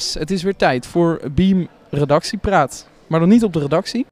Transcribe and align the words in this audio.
Het 0.00 0.30
is 0.30 0.42
weer 0.42 0.56
tijd 0.56 0.86
voor 0.86 1.20
Beam 1.30 1.68
Redactiepraat. 1.90 2.88
Maar 3.06 3.20
nog 3.20 3.28
niet 3.28 3.44
op 3.44 3.52
de 3.52 3.58
redactie. 3.58 4.06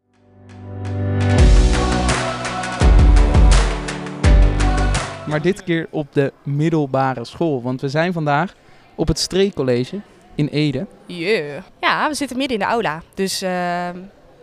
Maar 5.27 5.43
dit 5.43 5.65
keer 5.65 5.87
op 5.91 6.13
de 6.13 6.33
middelbare 6.43 7.25
school. 7.25 7.63
Want 7.63 7.81
we 7.81 7.89
zijn 7.89 8.13
vandaag 8.13 8.55
op 8.95 9.09
het 9.09 9.19
Streekcollege 9.19 10.01
in 10.35 10.47
Ede. 10.47 10.87
Yeah. 11.07 11.63
Ja, 11.81 12.09
we 12.09 12.15
zitten 12.15 12.37
midden 12.37 12.59
in 12.59 12.65
de 12.65 12.71
aula. 12.71 13.03
Dus 13.15 13.43
eh, 13.43 13.89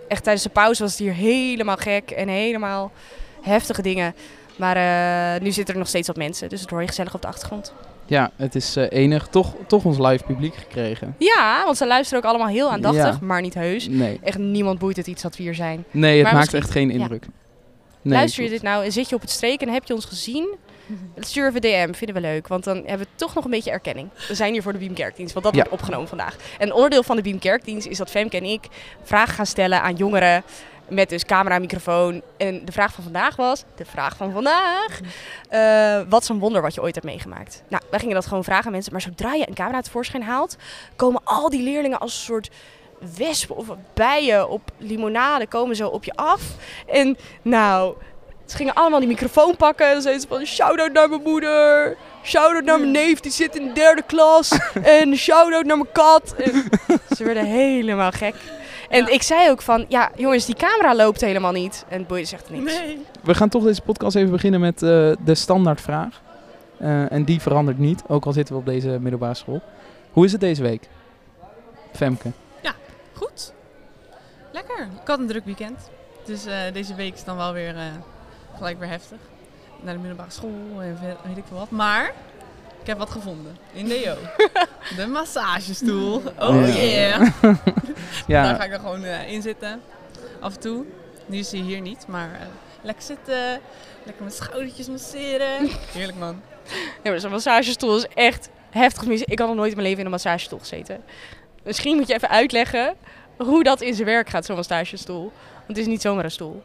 echt 0.07 0.23
tijdens 0.23 0.43
de 0.43 0.49
pauze 0.49 0.81
was 0.81 0.91
het 0.91 0.99
hier 0.99 1.13
helemaal 1.13 1.77
gek 1.77 2.11
en 2.11 2.27
helemaal 2.27 2.91
heftige 3.41 3.81
dingen. 3.81 4.15
Maar 4.55 4.75
eh, 4.75 5.41
nu 5.41 5.51
zitten 5.51 5.73
er 5.73 5.79
nog 5.79 5.89
steeds 5.89 6.07
wat 6.07 6.17
mensen, 6.17 6.49
dus 6.49 6.61
het 6.61 6.69
hoor 6.69 6.81
je 6.81 6.87
gezellig 6.87 7.13
op 7.13 7.21
de 7.21 7.27
achtergrond. 7.27 7.73
Ja, 8.07 8.31
het 8.35 8.55
is 8.55 8.75
eh, 8.75 8.85
enig. 8.89 9.27
Toch, 9.27 9.53
toch 9.67 9.85
ons 9.85 9.97
live 9.97 10.23
publiek 10.23 10.55
gekregen. 10.55 11.15
Ja, 11.19 11.61
want 11.65 11.77
ze 11.77 11.87
luisteren 11.87 12.23
ook 12.23 12.29
allemaal 12.29 12.47
heel 12.47 12.71
aandachtig, 12.71 13.03
Ja. 13.05 13.17
maar 13.21 13.41
niet 13.41 13.53
heus. 13.53 13.87
Nee, 13.87 14.19
Echt 14.23 14.37
niemand 14.37 14.79
boeit 14.79 14.97
het 14.97 15.07
iets 15.07 15.21
dat 15.21 15.37
we 15.37 15.43
hier 15.43 15.55
zijn. 15.55 15.83
nee 15.91 16.13
het 16.13 16.23
Maar 16.23 16.33
maakt 16.33 16.51
misschien- 16.51 16.61
echt 16.63 16.71
geen 16.71 16.87
ja. 16.87 16.93
indruk. 17.03 17.25
Nee, 18.01 18.13
Luister 18.13 18.43
je 18.43 18.49
klopt. 18.49 18.63
dit 18.63 18.71
nou 18.71 18.85
en 18.85 18.91
zit 18.91 19.09
je 19.09 19.15
op 19.15 19.21
het 19.21 19.29
streken 19.29 19.67
en 19.67 19.73
heb 19.73 19.83
je 19.85 19.93
ons 19.93 20.05
gezien? 20.05 20.55
Stuur 21.19 21.47
even 21.47 21.61
DM, 21.61 21.93
vinden 21.93 22.15
we 22.15 22.21
leuk. 22.21 22.47
Want 22.47 22.63
dan 22.63 22.75
hebben 22.75 22.99
we 22.99 23.07
toch 23.15 23.33
nog 23.35 23.43
een 23.45 23.51
beetje 23.51 23.71
erkenning. 23.71 24.09
We 24.27 24.35
zijn 24.35 24.53
hier 24.53 24.61
voor 24.61 24.71
de 24.73 24.77
Beam 24.77 24.93
Kerkdienst, 24.93 25.33
want 25.33 25.45
dat 25.45 25.55
Ja. 25.55 25.59
wordt 25.61 25.73
opgenomen 25.81 26.07
vandaag. 26.07 26.35
En 26.57 26.73
onderdeel 26.73 27.03
van 27.03 27.15
de 27.15 27.21
Beam 27.21 27.39
Kerkdienst 27.39 27.87
is 27.87 27.97
dat 27.97 28.09
Femke 28.09 28.37
en 28.37 28.43
ik 28.43 28.67
vragen 29.03 29.33
gaan 29.33 29.45
stellen 29.45 29.81
aan 29.81 29.95
jongeren. 29.95 30.43
Met 30.87 31.09
dus 31.09 31.25
camera, 31.25 31.59
microfoon. 31.59 32.21
En 32.37 32.65
de 32.65 32.71
vraag 32.71 32.93
van 32.93 33.03
vandaag 33.03 33.35
was, 33.35 33.63
de 33.75 33.85
vraag 33.85 34.17
van 34.17 34.31
vandaag. 34.31 34.99
eh, 35.49 35.99
wat 36.09 36.21
is 36.21 36.29
een 36.29 36.39
wonder 36.39 36.61
wat 36.61 36.73
je 36.73 36.81
ooit 36.81 36.95
hebt 36.95 37.07
meegemaakt? 37.07 37.63
Nou, 37.67 37.83
wij 37.89 37.99
gingen 37.99 38.15
dat 38.15 38.25
gewoon 38.25 38.43
vragen 38.43 38.65
aan 38.65 38.71
mensen. 38.71 38.91
Maar 38.91 39.01
zodra 39.01 39.33
je 39.33 39.47
een 39.47 39.53
camera 39.53 39.81
tevoorschijn 39.81 40.23
haalt, 40.23 40.57
komen 40.95 41.21
al 41.23 41.49
die 41.49 41.63
leerlingen 41.63 41.99
als 41.99 42.13
een 42.13 42.23
soort 42.23 42.49
wespen 43.17 43.55
of 43.55 43.67
bijen 43.93 44.49
op 44.49 44.61
limonade 44.77 45.47
komen 45.47 45.75
zo 45.75 45.87
op 45.87 46.03
je 46.03 46.13
af. 46.15 46.41
En 46.87 47.17
nou, 47.41 47.95
ze 48.45 48.55
gingen 48.55 48.73
allemaal 48.73 48.99
die 48.99 49.07
microfoon 49.07 49.55
pakken. 49.55 49.85
En 49.87 49.93
dan 49.93 50.01
zeiden 50.01 50.21
ze 50.21 50.27
van, 50.27 50.45
shout-out 50.45 50.91
naar 50.91 51.09
mijn 51.09 51.21
moeder. 51.21 51.97
Shout-out 52.23 52.63
naar 52.63 52.79
mijn 52.79 52.91
neef, 52.91 53.19
die 53.19 53.31
zit 53.31 53.55
in 53.55 53.67
de 53.67 53.73
derde 53.73 54.01
klas. 54.01 54.57
en 54.99 55.15
shout-out 55.15 55.65
naar 55.65 55.77
mijn 55.77 55.91
kat. 55.91 56.35
En 56.37 56.63
ze 57.15 57.23
werden 57.23 57.45
helemaal 57.45 58.11
gek. 58.11 58.35
En 58.89 59.13
ik 59.13 59.21
zei 59.21 59.49
ook 59.49 59.61
van, 59.61 59.85
ja 59.87 60.11
jongens, 60.15 60.45
die 60.45 60.55
camera 60.55 60.95
loopt 60.95 61.21
helemaal 61.21 61.51
niet. 61.51 61.85
En 61.89 61.97
het 61.97 62.07
boeide 62.07 62.27
zegt 62.27 62.49
niks. 62.49 62.81
We 63.23 63.33
gaan 63.33 63.49
toch 63.49 63.63
deze 63.63 63.81
podcast 63.81 64.15
even 64.15 64.31
beginnen 64.31 64.59
met 64.59 64.83
eh, 64.83 64.89
de 65.25 65.35
standaardvraag. 65.35 66.21
Eh, 66.77 67.11
en 67.11 67.23
die 67.23 67.41
verandert 67.41 67.77
niet, 67.77 68.03
ook 68.07 68.25
al 68.25 68.33
zitten 68.33 68.53
we 68.53 68.59
op 68.59 68.65
deze 68.65 68.87
middelbare 68.87 69.33
school. 69.33 69.61
Hoe 70.11 70.25
is 70.25 70.31
het 70.31 70.41
deze 70.41 70.61
week? 70.61 70.89
Femke. 71.93 72.31
Goed. 73.15 73.53
Lekker. 74.51 74.87
Ik 75.01 75.07
had 75.07 75.19
een 75.19 75.27
druk 75.27 75.45
weekend. 75.45 75.89
Dus 76.25 76.45
eh, 76.45 76.73
deze 76.73 76.95
week 76.95 77.13
is 77.13 77.23
dan 77.23 77.37
wel 77.37 77.53
weer 77.53 77.75
eh, 77.75 77.83
gelijk 78.57 78.79
weer 78.79 78.87
heftig. 78.87 79.17
Naar 79.81 79.93
de 79.93 79.99
middelbare 79.99 80.31
school 80.31 80.81
en 80.81 80.97
weet 81.27 81.37
ik 81.37 81.43
veel 81.47 81.57
wat. 81.57 81.69
Maar 81.69 82.13
ik 82.85 82.91
heb 82.91 82.97
wat 82.99 83.09
gevonden. 83.09 83.57
In 83.73 83.87
de 83.87 83.99
Jo. 83.99 84.15
de 85.03 85.07
massagestoel. 85.07 86.21
Oh 86.39 86.67
Ja. 86.67 86.73
yeah. 86.73 87.19
Daar 87.41 87.57
Ja, 88.27 88.53
ga 88.55 88.63
ik 88.63 88.71
dan 88.71 88.79
gewoon 88.79 89.03
eh, 89.03 89.31
in 89.31 89.41
zitten. 89.41 89.81
Af 90.39 90.53
en 90.53 90.59
toe. 90.59 90.85
Nu 91.25 91.37
is 91.37 91.51
hij 91.51 91.59
hier 91.61 91.81
niet, 91.81 92.07
maar 92.07 92.29
eh, 92.33 92.47
lekker 92.81 93.03
zitten. 93.03 93.59
Lekker 94.03 94.23
mijn 94.23 94.31
schoudertjes 94.35 94.87
masseren. 94.87 95.69
Heerlijk 95.91 96.17
man. 96.17 96.41
Ja, 97.03 97.09
maar 97.11 97.19
zo'n 97.19 97.31
massagestoel 97.31 97.97
is 97.97 98.07
echt 98.13 98.49
heftig 98.69 99.05
mis. 99.05 99.21
Ik 99.21 99.39
had 99.39 99.47
nog 99.47 99.57
nooit 99.57 99.69
in 99.69 99.75
mijn 99.75 99.87
leven 99.87 99.99
in 99.99 100.05
een 100.05 100.11
massagestoel 100.11 100.59
gezeten. 100.59 101.03
Misschien 101.63 101.95
moet 101.95 102.07
je 102.07 102.13
even 102.13 102.29
uitleggen 102.29 102.95
hoe 103.37 103.63
dat 103.63 103.81
in 103.81 103.93
zijn 103.93 104.07
werk 104.07 104.29
gaat, 104.29 104.45
zo'n 104.45 104.55
massagestoel. 104.55 105.21
Want 105.53 105.67
het 105.67 105.77
is 105.77 105.85
niet 105.85 106.01
zomaar 106.01 106.23
een 106.23 106.31
stoel. 106.31 106.63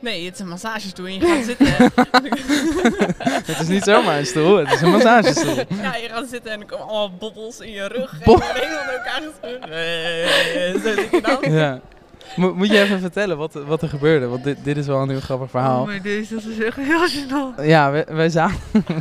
Nee, 0.00 0.24
het 0.24 0.34
is 0.34 0.40
een 0.40 0.48
massagestoel 0.48 1.06
en 1.06 1.12
je 1.14 1.20
gaat 1.26 1.44
zitten. 1.44 1.66
het 3.46 3.60
is 3.60 3.68
niet 3.68 3.82
zomaar 3.82 4.18
een 4.18 4.26
stoel, 4.26 4.56
het 4.56 4.72
is 4.72 4.80
een 4.80 4.90
massagestoel. 4.90 5.54
Ja, 5.82 5.96
je 5.96 6.08
gaat 6.08 6.28
zitten 6.28 6.50
en 6.52 6.60
er 6.60 6.66
komen 6.66 6.86
allemaal 6.86 7.16
bobbels 7.18 7.60
in 7.60 7.70
je 7.70 7.86
rug. 7.86 8.14
Bo- 8.24 8.34
en 8.34 8.46
je 8.46 8.52
benen 8.60 8.80
onder 8.80 8.94
elkaar. 8.94 9.22
Eh, 9.70 10.72
Zo 10.82 11.00
zit 11.00 11.10
je 11.10 11.20
dan. 11.40 11.52
Ja. 11.52 11.80
Mo- 12.36 12.54
moet 12.54 12.68
je 12.68 12.80
even 12.80 13.00
vertellen 13.00 13.36
wat, 13.36 13.52
wat 13.52 13.82
er 13.82 13.88
gebeurde? 13.88 14.26
Want 14.26 14.44
dit, 14.44 14.56
dit 14.62 14.76
is 14.76 14.86
wel 14.86 15.02
een 15.02 15.08
heel 15.08 15.20
grappig 15.20 15.50
verhaal. 15.50 15.80
Oh, 15.80 15.86
maar 15.86 16.02
deze 16.02 16.34
dat 16.34 16.44
is 16.44 16.58
echt 16.64 16.76
heel 16.76 17.08
gênant. 17.08 17.64
Ja, 17.64 17.90
wij, 17.90 18.04
wij 18.10 18.28
zaten... 18.28 18.56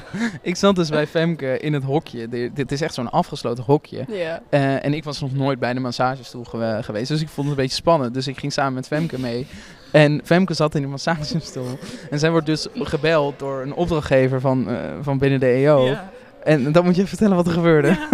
ik 0.42 0.56
zat 0.56 0.76
dus 0.76 0.90
bij 0.90 1.08
Femke 1.08 1.60
in 1.60 1.74
het 1.74 1.84
hokje. 1.84 2.28
Dit, 2.30 2.56
dit 2.56 2.72
is 2.72 2.82
echt 2.82 2.94
zo'n 2.94 3.10
afgesloten 3.12 3.64
hokje. 3.64 4.06
Ja. 4.08 4.42
Eh, 4.50 4.86
en 4.86 4.94
ik 4.94 5.04
was 5.04 5.22
nog 5.22 5.34
nooit 5.34 5.60
bij 5.60 5.74
de 5.74 5.80
massagestoel 5.80 6.44
gewe- 6.44 6.80
geweest. 6.84 7.08
Dus 7.08 7.22
ik 7.22 7.28
vond 7.30 7.48
het 7.48 7.58
een 7.58 7.64
beetje 7.64 7.78
spannend. 7.78 8.14
Dus 8.14 8.28
ik 8.28 8.40
ging 8.40 8.54
samen 8.54 8.74
met 8.74 8.88
Femke 8.88 9.20
mee. 9.20 9.48
En 9.92 10.22
Femke 10.24 10.54
zat 10.54 10.76
in 10.76 10.82
de 10.82 10.88
massagestoel. 10.88 11.78
En 12.10 12.20
zij 12.20 12.32
wordt 12.32 12.46
dus 12.46 12.68
gebeld 12.74 13.40
door 13.40 13.62
een 13.62 13.74
opdrachtgever 13.74 14.42
van, 14.42 14.70
eh, 14.70 14.76
van 15.02 15.18
binnen 15.18 15.40
de 15.40 15.48
EO. 15.48 15.86
Ja. 15.86 16.10
En 16.44 16.72
dan 16.72 16.84
moet 16.84 16.94
je 16.96 16.98
even 17.02 17.10
vertellen 17.18 17.36
wat 17.36 17.48
er 17.48 17.54
gebeurde. 17.54 17.88
Ja. 17.88 18.08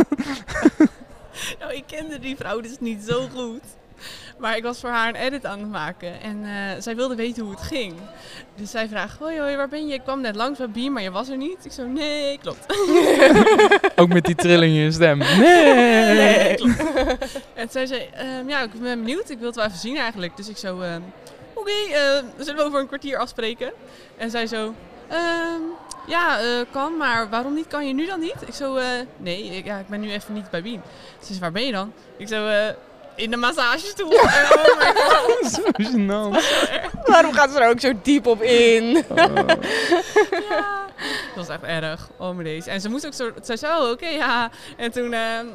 nou, 1.60 1.74
ik 1.74 1.84
kende 1.88 2.20
die 2.20 2.36
vrouw 2.36 2.62
dus 2.62 2.76
niet 2.80 3.04
zo 3.08 3.28
goed. 3.36 3.62
Maar 4.42 4.58
ik 4.58 4.64
was 4.64 4.80
voor 4.80 4.90
haar 4.90 5.08
een 5.08 5.16
edit 5.16 5.46
aan 5.46 5.60
het 5.60 5.70
maken. 5.70 6.22
En 6.22 6.44
eh, 6.44 6.82
zij 6.82 6.96
wilde 6.96 7.16
weten 7.16 7.44
hoe 7.44 7.52
het 7.52 7.62
ging. 7.62 7.94
Dus 8.56 8.72
zij 8.72 8.88
vraagt, 8.88 9.20
hoi 9.20 9.40
hoi, 9.40 9.56
waar 9.56 9.68
ben 9.68 9.88
je? 9.88 9.94
Ik 9.94 10.02
kwam 10.04 10.22
net 10.22 10.36
langs 10.36 10.58
bij 10.58 10.70
Beam, 10.70 10.94
maar 10.94 11.02
je 11.02 11.12
was 11.12 11.30
er 11.30 11.38
niet. 11.38 11.66
Ik 11.66 11.72
zo, 11.72 11.88
nee, 11.88 12.38
klopt. 12.38 12.66
Ook 14.02 14.08
met 14.08 14.26
die 14.26 14.36
trilling 14.36 14.76
in 14.76 14.82
je 14.82 14.92
stem. 14.92 15.18
Nee! 15.42 16.16
Nee, 16.16 16.56
klopt. 16.56 16.82
en 17.54 17.70
zij 17.70 17.86
zei, 17.86 18.08
ehm, 18.14 18.50
ja, 18.50 18.62
ik 18.62 18.82
ben 18.82 19.04
benieuwd. 19.04 19.30
Ik 19.30 19.38
wil 19.38 19.48
het 19.48 19.56
wel 19.56 19.66
even 19.66 19.78
zien 19.78 19.98
eigenlijk. 19.98 20.38
Dus 20.38 20.50
ik 20.50 20.58
zo, 20.58 20.80
ehm, 20.80 21.02
oké, 21.54 21.72
eh, 21.72 22.24
zullen 22.38 22.56
we 22.56 22.64
over 22.64 22.80
een 22.80 22.88
kwartier 22.88 23.18
afspreken? 23.18 23.72
En 24.18 24.30
zij 24.30 24.48
zo, 24.48 24.74
ehm, 25.08 25.62
ja, 26.08 26.40
eh, 26.40 26.46
kan, 26.72 26.98
maar 26.98 27.30
waarom 27.30 27.54
niet? 27.54 27.68
Kan 27.68 27.88
je 27.88 27.94
nu 27.94 28.06
dan 28.06 28.20
niet? 28.20 28.36
Ik 28.48 28.54
zo, 28.54 28.76
eh, 28.76 28.86
nee, 29.18 29.44
ik, 29.44 29.66
ja, 29.66 29.78
ik 29.78 29.88
ben 29.88 30.00
nu 30.00 30.12
even 30.12 30.34
niet 30.34 30.50
bij 30.50 30.62
Beam. 30.62 30.82
Ze 31.20 31.26
zei, 31.26 31.40
waar 31.40 31.52
ben 31.52 31.66
je 31.66 31.72
dan? 31.72 31.94
Ik 32.18 32.28
zo, 32.28 32.48
in 33.22 33.32
de 33.32 33.38
massagestoel. 33.38 34.08
Oh 34.14 34.24
my 34.80 34.94
god. 34.96 35.52
Zo 35.54 35.62
gênant. 35.72 36.44
Waarom 37.06 37.34
gaat 37.34 37.52
ze 37.52 37.60
er 37.60 37.70
ook 37.70 37.80
zo 37.80 37.92
diep 38.02 38.26
op 38.28 38.42
in? 38.42 39.04
Oh. 39.10 39.18
Ja. 40.50 40.80
Dat 41.36 41.48
was 41.48 41.48
echt 41.50 41.64
erg. 41.64 42.10
Oh 42.18 42.30
mijn 42.32 42.44
deze. 42.44 42.70
En 42.70 42.82
ze 42.82 42.90
moest 42.90 43.06
ook 43.06 43.14
zo, 43.14 43.30
zij 43.42 43.58
zei, 43.58 43.78
oh, 43.82 43.90
oké, 43.90 44.08
ja. 44.08 44.50
En 44.78 44.92
toen, 44.92 45.14
ehm, 45.14 45.46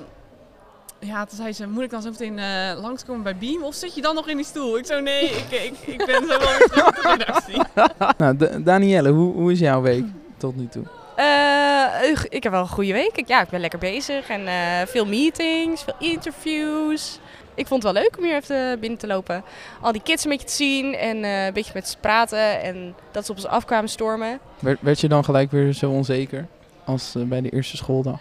ja, 1.00 1.24
toen 1.24 1.36
zei 1.38 1.52
ze, 1.52 1.66
moet 1.68 1.82
ik 1.82 1.90
dan 1.90 2.02
zo 2.02 2.10
meteen 2.10 2.38
eh, 2.38 2.80
langskomen 2.82 3.22
bij 3.22 3.36
Beam? 3.36 3.62
Of 3.62 3.74
zit 3.74 3.94
je 3.94 4.02
dan 4.02 4.14
nog 4.14 4.28
in 4.28 4.36
die 4.36 4.46
stoel? 4.46 4.78
Ik 4.78 4.86
zo, 4.86 5.00
nee, 5.00 5.24
ik, 5.24 5.50
ik, 5.50 5.72
ik 5.86 6.06
ben 6.06 6.22
zo 6.22 6.26
wel 6.26 6.38
weer 6.38 6.68
terug 6.68 6.86
op 6.86 6.94
de 6.94 7.08
redactie. 7.16 7.62
nou, 8.18 8.36
Da- 8.36 8.58
Danielle, 8.58 9.10
hoe, 9.10 9.32
hoe 9.34 9.52
is 9.52 9.58
jouw 9.58 9.80
week 9.80 10.04
tot 10.36 10.56
nu 10.56 10.68
toe? 10.68 10.84
Eh, 11.16 12.10
ik 12.28 12.42
heb 12.42 12.52
wel 12.52 12.60
een 12.60 12.68
goede 12.68 12.92
week. 12.92 13.16
Ik- 13.16 13.28
Ja, 13.28 13.42
ik 13.42 13.48
ben 13.48 13.60
lekker 13.60 13.78
bezig. 13.78 14.28
En 14.28 14.46
eh, 14.46 14.86
veel 14.86 15.06
meetings, 15.06 15.82
veel 15.82 15.94
interviews. 15.98 17.18
Ik 17.56 17.66
vond 17.66 17.82
het 17.82 17.92
wel 17.92 18.02
leuk 18.02 18.16
om 18.18 18.24
hier 18.24 18.34
even 18.34 18.80
binnen 18.80 18.98
te 18.98 19.06
lopen. 19.06 19.44
Al 19.80 19.92
die 19.92 20.02
kids 20.02 20.24
een 20.24 20.30
beetje 20.30 20.46
te 20.46 20.52
zien 20.52 20.94
en 20.94 21.24
eh, 21.24 21.44
een 21.44 21.52
beetje 21.52 21.70
met 21.74 21.88
ze 21.88 21.94
te 21.94 22.00
praten. 22.00 22.62
En 22.62 22.94
dat 23.10 23.24
ze 23.24 23.30
op 23.30 23.36
ons 23.36 23.46
afkwamen 23.46 23.88
stormen. 23.88 24.38
Werd, 24.58 24.80
werd 24.80 25.00
je 25.00 25.08
dan 25.08 25.24
gelijk 25.24 25.50
weer 25.50 25.72
zo 25.72 25.90
onzeker 25.90 26.46
als 26.84 27.14
eh, 27.14 27.22
bij 27.22 27.40
de 27.40 27.50
eerste 27.50 27.76
schooldag? 27.76 28.20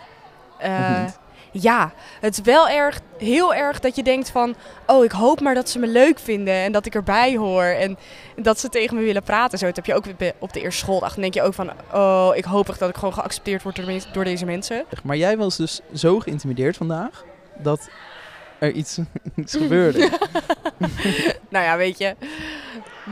Eh, 0.57 1.03
ja, 1.51 1.91
het 2.19 2.37
is 2.37 2.43
wel 2.43 2.69
erg, 2.69 2.99
heel 3.17 3.53
erg 3.53 3.79
dat 3.79 3.95
je 3.95 4.03
denkt 4.03 4.29
van... 4.29 4.55
Oh, 4.87 5.03
ik 5.03 5.11
hoop 5.11 5.41
maar 5.41 5.53
dat 5.53 5.69
ze 5.69 5.79
me 5.79 5.87
leuk 5.87 6.19
vinden 6.19 6.53
en 6.53 6.71
dat 6.71 6.85
ik 6.85 6.95
erbij 6.95 7.35
hoor. 7.35 7.63
En 7.63 7.97
dat 8.35 8.59
ze 8.59 8.69
tegen 8.69 8.95
me 8.95 9.03
willen 9.03 9.23
praten. 9.23 9.57
Zo, 9.57 9.65
dat 9.65 9.75
heb 9.75 9.85
je 9.85 9.93
ook 9.93 10.05
op 10.39 10.53
de 10.53 10.61
eerste 10.61 10.79
schooldag. 10.79 11.13
Dan 11.13 11.21
denk 11.21 11.33
je 11.33 11.41
ook 11.41 11.53
van... 11.53 11.71
Oh, 11.93 12.31
ik 12.33 12.43
hoop 12.43 12.69
echt 12.69 12.79
dat 12.79 12.89
ik 12.89 12.95
gewoon 12.95 13.13
geaccepteerd 13.13 13.63
word 13.63 14.13
door 14.13 14.23
deze 14.23 14.45
mensen. 14.45 14.85
Maar 15.03 15.17
jij 15.17 15.37
was 15.37 15.57
dus 15.57 15.81
zo 15.93 16.19
geïntimideerd 16.19 16.77
vandaag 16.77 17.23
dat 17.57 17.89
er 18.65 18.71
iets, 18.71 18.99
iets 19.35 19.55
gebeurde. 19.55 19.99
nou 21.49 21.65
ja, 21.65 21.77
weet 21.77 21.97
je. 21.97 22.15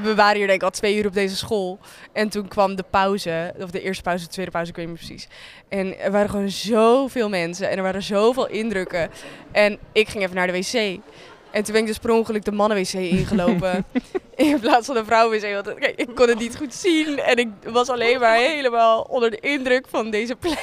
We 0.01 0.15
waren 0.15 0.35
hier 0.35 0.47
denk 0.47 0.61
ik 0.61 0.63
al 0.63 0.69
twee 0.69 0.97
uur 0.97 1.07
op 1.07 1.13
deze 1.13 1.35
school. 1.35 1.79
En 2.11 2.29
toen 2.29 2.47
kwam 2.47 2.75
de 2.75 2.83
pauze, 2.89 3.53
of 3.59 3.71
de 3.71 3.81
eerste 3.81 4.03
pauze, 4.03 4.23
de 4.23 4.31
tweede 4.31 4.51
pauze, 4.51 4.69
ik 4.69 4.75
weet 4.75 4.87
niet 4.87 4.95
precies. 4.95 5.27
En 5.69 5.99
er 5.99 6.11
waren 6.11 6.29
gewoon 6.29 6.49
zoveel 6.49 7.29
mensen 7.29 7.69
en 7.69 7.77
er 7.77 7.83
waren 7.83 8.03
zoveel 8.03 8.47
indrukken. 8.47 9.09
En 9.51 9.77
ik 9.91 10.09
ging 10.09 10.23
even 10.23 10.35
naar 10.35 10.47
de 10.47 10.53
wc. 10.53 10.99
En 11.53 11.63
toen 11.63 11.73
ben 11.73 11.81
ik 11.81 11.87
dus 11.87 11.97
per 11.97 12.11
ongeluk 12.11 12.45
de 12.45 12.51
mannen-wc 12.51 12.93
ingelopen. 12.93 13.85
in 14.35 14.59
plaats 14.59 14.85
van 14.85 14.95
de 14.95 15.05
vrouwen-wc. 15.05 15.53
Want 15.53 15.79
kijk, 15.79 15.95
ik 15.95 16.15
kon 16.15 16.27
het 16.27 16.39
niet 16.39 16.57
goed 16.57 16.73
zien. 16.73 17.19
En 17.19 17.37
ik 17.37 17.47
was 17.63 17.89
alleen 17.89 18.19
maar 18.19 18.35
helemaal 18.35 19.01
onder 19.01 19.31
de 19.31 19.39
indruk 19.39 19.85
van 19.89 20.09
deze 20.09 20.35
plek. 20.35 20.59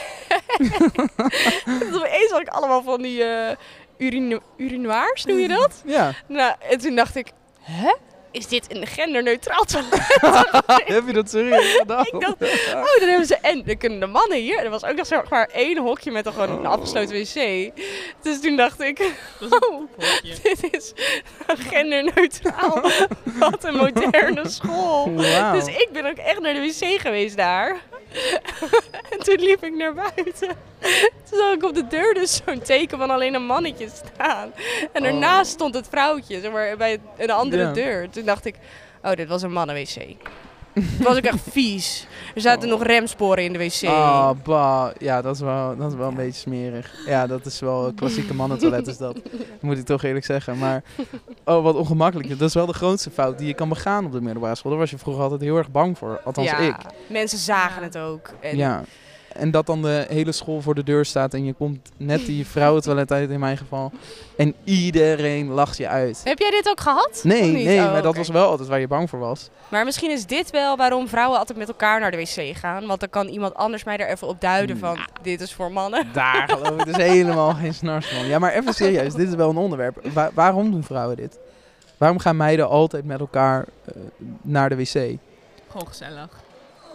en 1.64 1.94
opeens 1.94 2.30
had 2.30 2.40
ik 2.40 2.48
allemaal 2.48 2.82
van 2.82 3.02
die 3.02 3.24
eh 3.24 3.56
urine 4.00 4.40
urinoirs, 4.56 5.24
noem 5.24 5.38
je 5.38 5.48
dat? 5.48 5.82
ja. 5.84 6.12
Nou, 6.26 6.54
en 6.70 6.78
toen 6.78 6.94
dacht 6.94 7.16
ik, 7.16 7.32
hè? 7.60 7.92
is 8.30 8.46
dit 8.46 8.74
een 8.76 8.86
genderneutraal 8.86 9.64
toilet? 9.64 10.18
Heb 10.94 11.06
je 11.06 11.12
dat 11.12 11.30
serieus 11.30 11.74
gedaan? 11.76 12.04
Ik 12.04 12.20
dacht, 12.20 12.42
oh, 12.74 12.98
dan 12.98 13.08
hebben 13.08 13.26
ze... 13.26 13.36
En 13.36 13.62
dan 13.64 13.76
kunnen 13.76 14.00
de 14.00 14.06
mannen 14.06 14.38
hier. 14.38 14.58
Er 14.58 14.70
was 14.70 14.84
ook 14.84 14.96
nog 14.96 15.06
zeg 15.06 15.28
maar 15.28 15.48
één 15.52 15.78
hokje 15.78 16.10
met 16.10 16.26
een, 16.26 16.32
gewoon 16.32 16.58
een 16.58 16.66
afgesloten 16.66 17.16
wc. 17.16 17.70
Dus 18.22 18.40
toen 18.40 18.56
dacht 18.56 18.80
ik, 18.80 18.98
oh, 19.50 19.82
dit 20.42 20.68
is 20.70 20.92
genderneutraal. 21.46 22.90
Wat 23.22 23.64
een 23.64 23.76
moderne 23.76 24.48
school. 24.48 25.16
Dus 25.52 25.66
ik 25.66 25.88
ben 25.92 26.06
ook 26.06 26.16
echt 26.16 26.40
naar 26.40 26.54
de 26.54 26.60
wc 26.60 27.00
geweest 27.00 27.36
daar. 27.36 27.80
En 29.10 29.18
toen 29.18 29.38
liep 29.40 29.64
ik 29.64 29.74
naar 29.74 29.94
buiten. 29.94 30.48
Toen 31.30 31.38
zag 31.38 31.54
ik 31.54 31.64
op 31.64 31.74
de 31.74 31.86
deur 31.86 32.14
dus 32.14 32.40
zo'n 32.46 32.60
teken 32.62 32.98
van 32.98 33.10
alleen 33.10 33.34
een 33.34 33.46
mannetje 33.46 33.88
staan. 33.88 34.52
En 34.92 35.02
daarnaast 35.02 35.50
stond 35.50 35.74
het 35.74 35.88
vrouwtje, 35.88 36.40
zeg 36.40 36.52
maar, 36.52 36.76
bij 36.76 37.00
een 37.16 37.30
andere 37.30 37.66
Oh. 37.66 37.74
Deur. 37.74 38.10
Toen 38.10 38.24
dacht 38.24 38.44
ik, 38.44 38.54
oh, 39.02 39.12
dit 39.12 39.28
was 39.28 39.42
een 39.42 39.52
mannenwc. 39.52 40.16
Het 40.72 41.02
was 41.02 41.16
ook 41.16 41.24
echt 41.24 41.38
vies. 41.50 42.06
Er 42.34 42.40
zaten 42.40 42.68
nog 42.68 42.82
remsporen 42.82 43.44
in 43.44 43.52
de 43.52 43.58
wc. 43.58 43.88
Ah, 43.88 44.30
bah. 44.44 44.90
Ja, 44.98 45.22
dat 45.22 45.34
is 45.34 45.40
wel, 45.40 45.76
dat 45.76 45.90
is 45.90 45.96
wel 45.98 46.08
een 46.08 46.14
beetje 46.14 46.40
smerig. 46.40 46.92
Ja, 47.06 47.26
dat 47.26 47.46
is 47.46 47.60
wel 47.60 47.86
een 47.86 47.94
klassieke 47.94 48.34
mannentoilet 48.34 48.86
is 48.86 48.96
dat. 48.96 49.20
Moet 49.60 49.78
ik 49.78 49.84
toch 49.84 50.02
eerlijk 50.02 50.24
zeggen. 50.24 50.58
Maar, 50.58 50.82
oh, 51.44 51.62
wat 51.62 51.74
ongemakkelijk. 51.74 52.28
Dat 52.28 52.48
is 52.48 52.54
wel 52.54 52.66
de 52.66 52.72
grootste 52.72 53.10
fout 53.10 53.38
die 53.38 53.46
je 53.46 53.54
kan 53.54 53.68
begaan 53.68 54.04
op 54.04 54.12
de 54.12 54.20
middelbare 54.20 54.54
school. 54.54 54.70
Daar 54.70 54.80
was 54.80 54.90
je 54.90 54.98
vroeger 54.98 55.22
altijd 55.22 55.40
heel 55.40 55.56
erg 55.56 55.70
bang 55.70 55.98
voor. 55.98 56.20
Althans, 56.24 56.48
ja, 56.50 56.58
ik. 56.58 56.76
mensen 57.06 57.38
zagen 57.38 57.82
het 57.82 57.98
ook. 57.98 58.30
En 58.40 58.56
Ja. 58.56 58.82
En 59.32 59.50
dat 59.50 59.66
dan 59.66 59.82
de 59.82 60.06
hele 60.08 60.32
school 60.32 60.60
voor 60.60 60.74
de 60.74 60.82
deur 60.82 61.04
staat 61.04 61.34
en 61.34 61.44
je 61.44 61.52
komt 61.52 61.90
net 61.96 62.26
die 62.26 62.46
vrouwentoilet 62.46 63.12
uit 63.12 63.30
in 63.30 63.40
mijn 63.40 63.56
geval. 63.56 63.92
En 64.36 64.54
iedereen 64.64 65.48
lacht 65.48 65.76
je 65.76 65.88
uit. 65.88 66.20
Heb 66.24 66.38
jij 66.38 66.50
dit 66.50 66.68
ook 66.68 66.80
gehad? 66.80 67.20
Nee, 67.24 67.52
nee, 67.52 67.78
Oh, 67.84 67.92
maar 67.92 68.02
dat 68.02 68.16
was 68.16 68.28
wel 68.28 68.48
altijd 68.48 68.68
waar 68.68 68.80
je 68.80 68.86
bang 68.88 69.10
voor 69.10 69.18
was. 69.18 69.48
Maar 69.68 69.84
misschien 69.84 70.10
is 70.10 70.26
dit 70.26 70.50
wel 70.50 70.76
waarom 70.76 71.08
vrouwen 71.08 71.38
altijd 71.38 71.58
met 71.58 71.68
elkaar 71.68 72.00
naar 72.00 72.10
de 72.10 72.16
wc 72.16 72.56
gaan. 72.56 72.86
Want 72.86 73.00
dan 73.00 73.08
kan 73.10 73.26
iemand 73.28 73.54
anders 73.54 73.84
mij 73.84 73.96
daar 73.96 74.08
even 74.08 74.28
op 74.28 74.40
duiden 74.40 74.78
van, 74.78 74.98
dit 75.22 75.40
is 75.40 75.52
voor 75.54 75.72
mannen. 75.72 76.06
Daar 76.12 76.48
geloof 76.48 76.80
ik 76.80 76.84
dus 76.84 76.96
helemaal 77.04 77.54
geen 77.54 77.74
snars 77.74 78.06
van. 78.06 78.26
Ja, 78.26 78.38
maar 78.38 78.52
even 78.52 78.74
serieus, 78.74 79.14
dit 79.14 79.28
is 79.28 79.34
wel 79.34 79.50
een 79.50 79.56
onderwerp. 79.56 80.06
Wa- 80.12 80.30
waarom 80.34 80.70
doen 80.70 80.84
vrouwen 80.84 81.16
dit? 81.16 81.38
Waarom 81.96 82.18
gaan 82.18 82.36
meiden 82.36 82.68
altijd 82.68 83.04
met 83.04 83.20
elkaar 83.20 83.64
eh, 83.84 83.94
naar 84.42 84.68
de 84.68 84.76
wc? 84.76 84.88
Gewoon 85.70 85.86
gezellig. 85.88 86.28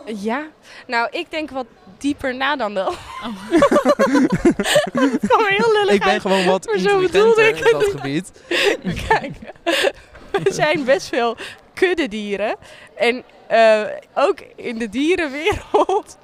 Ja, 0.06 0.48
nou 0.88 1.08
ik 1.12 1.32
denk 1.32 1.50
wat 1.50 1.66
dieper 1.98 2.36
na 2.36 2.56
dan 2.56 2.74
wel. 2.74 2.88
Oh. 2.88 3.52
Kwam 5.28 5.46
er 5.46 5.50
heel 5.50 5.72
lullig 5.74 5.94
Ik 5.94 6.00
ben 6.00 6.10
uit. 6.10 6.22
gewoon 6.22 6.46
wat 6.46 6.66
maar 6.66 6.78
zo 6.78 7.00
bedoelde 7.00 7.48
intelligenter 7.48 7.50
ik 7.50 7.58
in 7.58 7.78
het 7.78 7.86
dat 7.86 7.92
gebied. 8.02 8.32
Kijk, 9.08 9.36
er 10.46 10.54
zijn 10.54 10.84
best 10.86 11.08
veel 11.08 11.36
kuddedieren. 11.74 12.56
En 12.96 13.24
eh, 13.48 13.82
ook 14.14 14.40
in 14.56 14.78
de 14.78 14.90
dierenwereld 14.90 16.18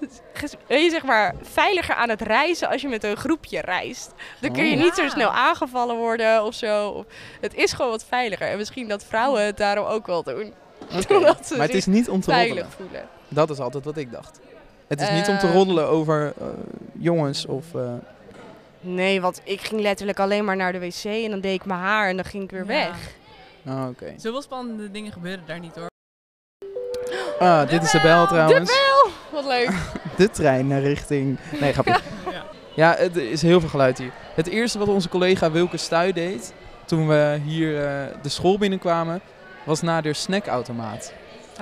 ben 0.68 0.82
je 0.82 0.90
zeg 0.90 1.02
maar 1.02 1.34
veiliger 1.42 1.94
aan 1.94 2.08
het 2.08 2.20
reizen 2.22 2.68
als 2.68 2.82
je 2.82 2.88
met 2.88 3.04
een 3.04 3.16
groepje 3.16 3.60
reist. 3.60 4.12
Dan 4.40 4.52
kun 4.52 4.64
je 4.64 4.76
Oh. 4.76 4.82
niet 4.82 4.94
zo 4.94 5.08
snel 5.08 5.30
aangevallen 5.30 5.96
worden 5.96 6.44
of 6.44 6.54
zo. 6.54 7.04
Het 7.40 7.54
is 7.54 7.72
gewoon 7.72 7.90
wat 7.90 8.04
veiliger. 8.08 8.48
En 8.48 8.56
misschien 8.56 8.88
dat 8.88 9.04
vrouwen 9.04 9.44
het 9.44 9.56
daarom 9.56 9.86
ook 9.86 10.06
wel 10.06 10.22
doen. 10.22 10.54
Maar 11.56 11.66
het 11.66 11.74
is 11.74 11.86
niet 11.86 12.08
om 12.08 12.20
te 12.20 12.32
roddelen. 12.32 12.66
Voelen. 12.70 13.02
Dat 13.28 13.50
is 13.50 13.58
altijd 13.58 13.84
wat 13.84 13.96
ik 13.96 14.12
dacht. 14.12 14.40
Het 14.86 15.00
is 15.00 15.10
niet 15.10 15.28
om 15.28 15.38
te 15.38 15.46
Eh. 15.46 15.52
roddelen 15.54 15.88
over 15.88 16.32
eh, 16.40 16.46
jongens 16.98 17.46
of... 17.46 17.74
eh, 17.74 17.92
Nee, 18.84 19.20
want 19.20 19.40
ik 19.44 19.60
ging 19.60 19.80
letterlijk 19.80 20.18
alleen 20.20 20.44
maar 20.44 20.56
naar 20.56 20.72
de 20.72 20.78
wc 20.78 21.04
en 21.04 21.30
dan 21.30 21.40
deed 21.40 21.54
ik 21.54 21.64
mijn 21.64 21.80
haar 21.80 22.08
en 22.08 22.16
dan 22.16 22.24
ging 22.24 22.42
ik 22.44 22.50
weer 22.50 22.60
Ja. 22.60 22.66
weg. 22.66 22.96
oh, 23.66 23.86
oké. 23.88 24.14
Zoveel 24.16 24.42
spannende 24.42 24.90
dingen 24.90 25.12
gebeuren 25.12 25.44
daar 25.46 25.58
niet 25.60 25.74
hoor. 25.74 25.86
Ah, 27.38 27.68
dit 27.68 27.82
is 27.82 27.90
de 27.90 28.00
bel 28.00 28.26
trouwens. 28.26 28.70
De 28.70 29.02
bel! 29.02 29.12
Wat 29.40 29.50
leuk. 29.52 29.70
De 30.16 30.30
trein 30.30 30.66
naar 30.66 30.80
richting... 30.80 31.38
Nee, 31.60 31.72
grapje. 31.72 31.90
Ja. 32.30 32.42
Ja, 32.74 32.94
het- 32.98 33.16
er 33.16 33.30
is 33.30 33.42
heel 33.42 33.60
veel 33.60 33.68
geluid 33.68 33.98
hier. 33.98 34.10
Het 34.34 34.46
eerste 34.46 34.78
wat 34.78 34.88
onze 34.88 35.08
collega 35.08 35.50
Wilke 35.50 35.76
Stuy 35.76 36.12
deed... 36.12 36.52
toen 36.84 37.08
we 37.08 37.40
hier 37.44 37.84
eh, 37.86 38.06
de 38.22 38.28
school 38.28 38.58
binnenkwamen... 38.58 39.20
was 39.64 39.80
naar 39.82 40.02
de 40.02 40.12
snackautomaat. 40.12 41.12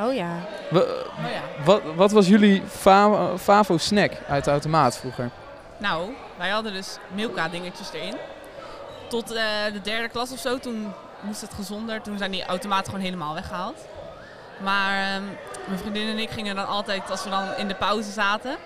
Oh 0.00 0.14
ja. 0.14 0.36
We- 0.70 1.04
Oh 1.18 1.30
ja. 1.32 1.64
wat, 1.64 1.80
wat 1.94 2.10
was 2.12 2.26
jullie 2.28 2.62
fa- 2.68 3.38
Favo 3.38 3.78
snack 3.78 4.12
uit 4.28 4.44
de 4.44 4.50
automaat 4.50 4.96
vroeger? 4.98 5.30
Nou, 5.78 6.10
wij 6.38 6.48
hadden 6.48 6.72
dus 6.72 6.96
Milka 7.14 7.48
dingetjes 7.48 7.92
erin. 7.92 8.16
Tot 9.08 9.32
eh, 9.32 9.42
de 9.72 9.80
derde 9.80 10.08
klas 10.08 10.32
of 10.32 10.38
zo, 10.38 10.58
toen 10.58 10.92
moest 11.20 11.40
het 11.40 11.54
gezonder. 11.54 12.02
Toen 12.02 12.18
zijn 12.18 12.30
die 12.30 12.44
automaten 12.44 12.86
gewoon 12.86 13.04
helemaal 13.04 13.34
weggehaald. 13.34 13.86
Maar 14.62 15.14
ehm, 15.14 15.22
mijn 15.66 15.78
vriendin 15.78 16.08
en 16.08 16.18
ik 16.18 16.30
gingen 16.30 16.54
dan 16.56 16.66
altijd, 16.66 17.10
als 17.10 17.24
we 17.24 17.30
dan 17.30 17.56
in 17.56 17.68
de 17.68 17.74
pauze 17.74 18.10
zaten, 18.10 18.56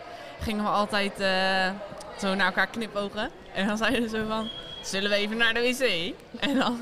gingen 0.40 0.64
we 0.64 0.70
altijd 0.70 1.20
eh, 1.20 1.70
zo 2.18 2.34
naar 2.34 2.46
elkaar 2.46 2.66
knipogen. 2.66 3.30
En 3.54 3.66
dan 3.66 3.76
zeiden 3.76 4.02
we 4.02 4.08
zo 4.08 4.24
van, 4.28 4.48
zullen 4.82 5.10
we 5.10 5.16
even 5.16 5.36
naar 5.36 5.54
de 5.54 5.60
wc? 5.60 6.14
En 6.40 6.58
dan, 6.58 6.80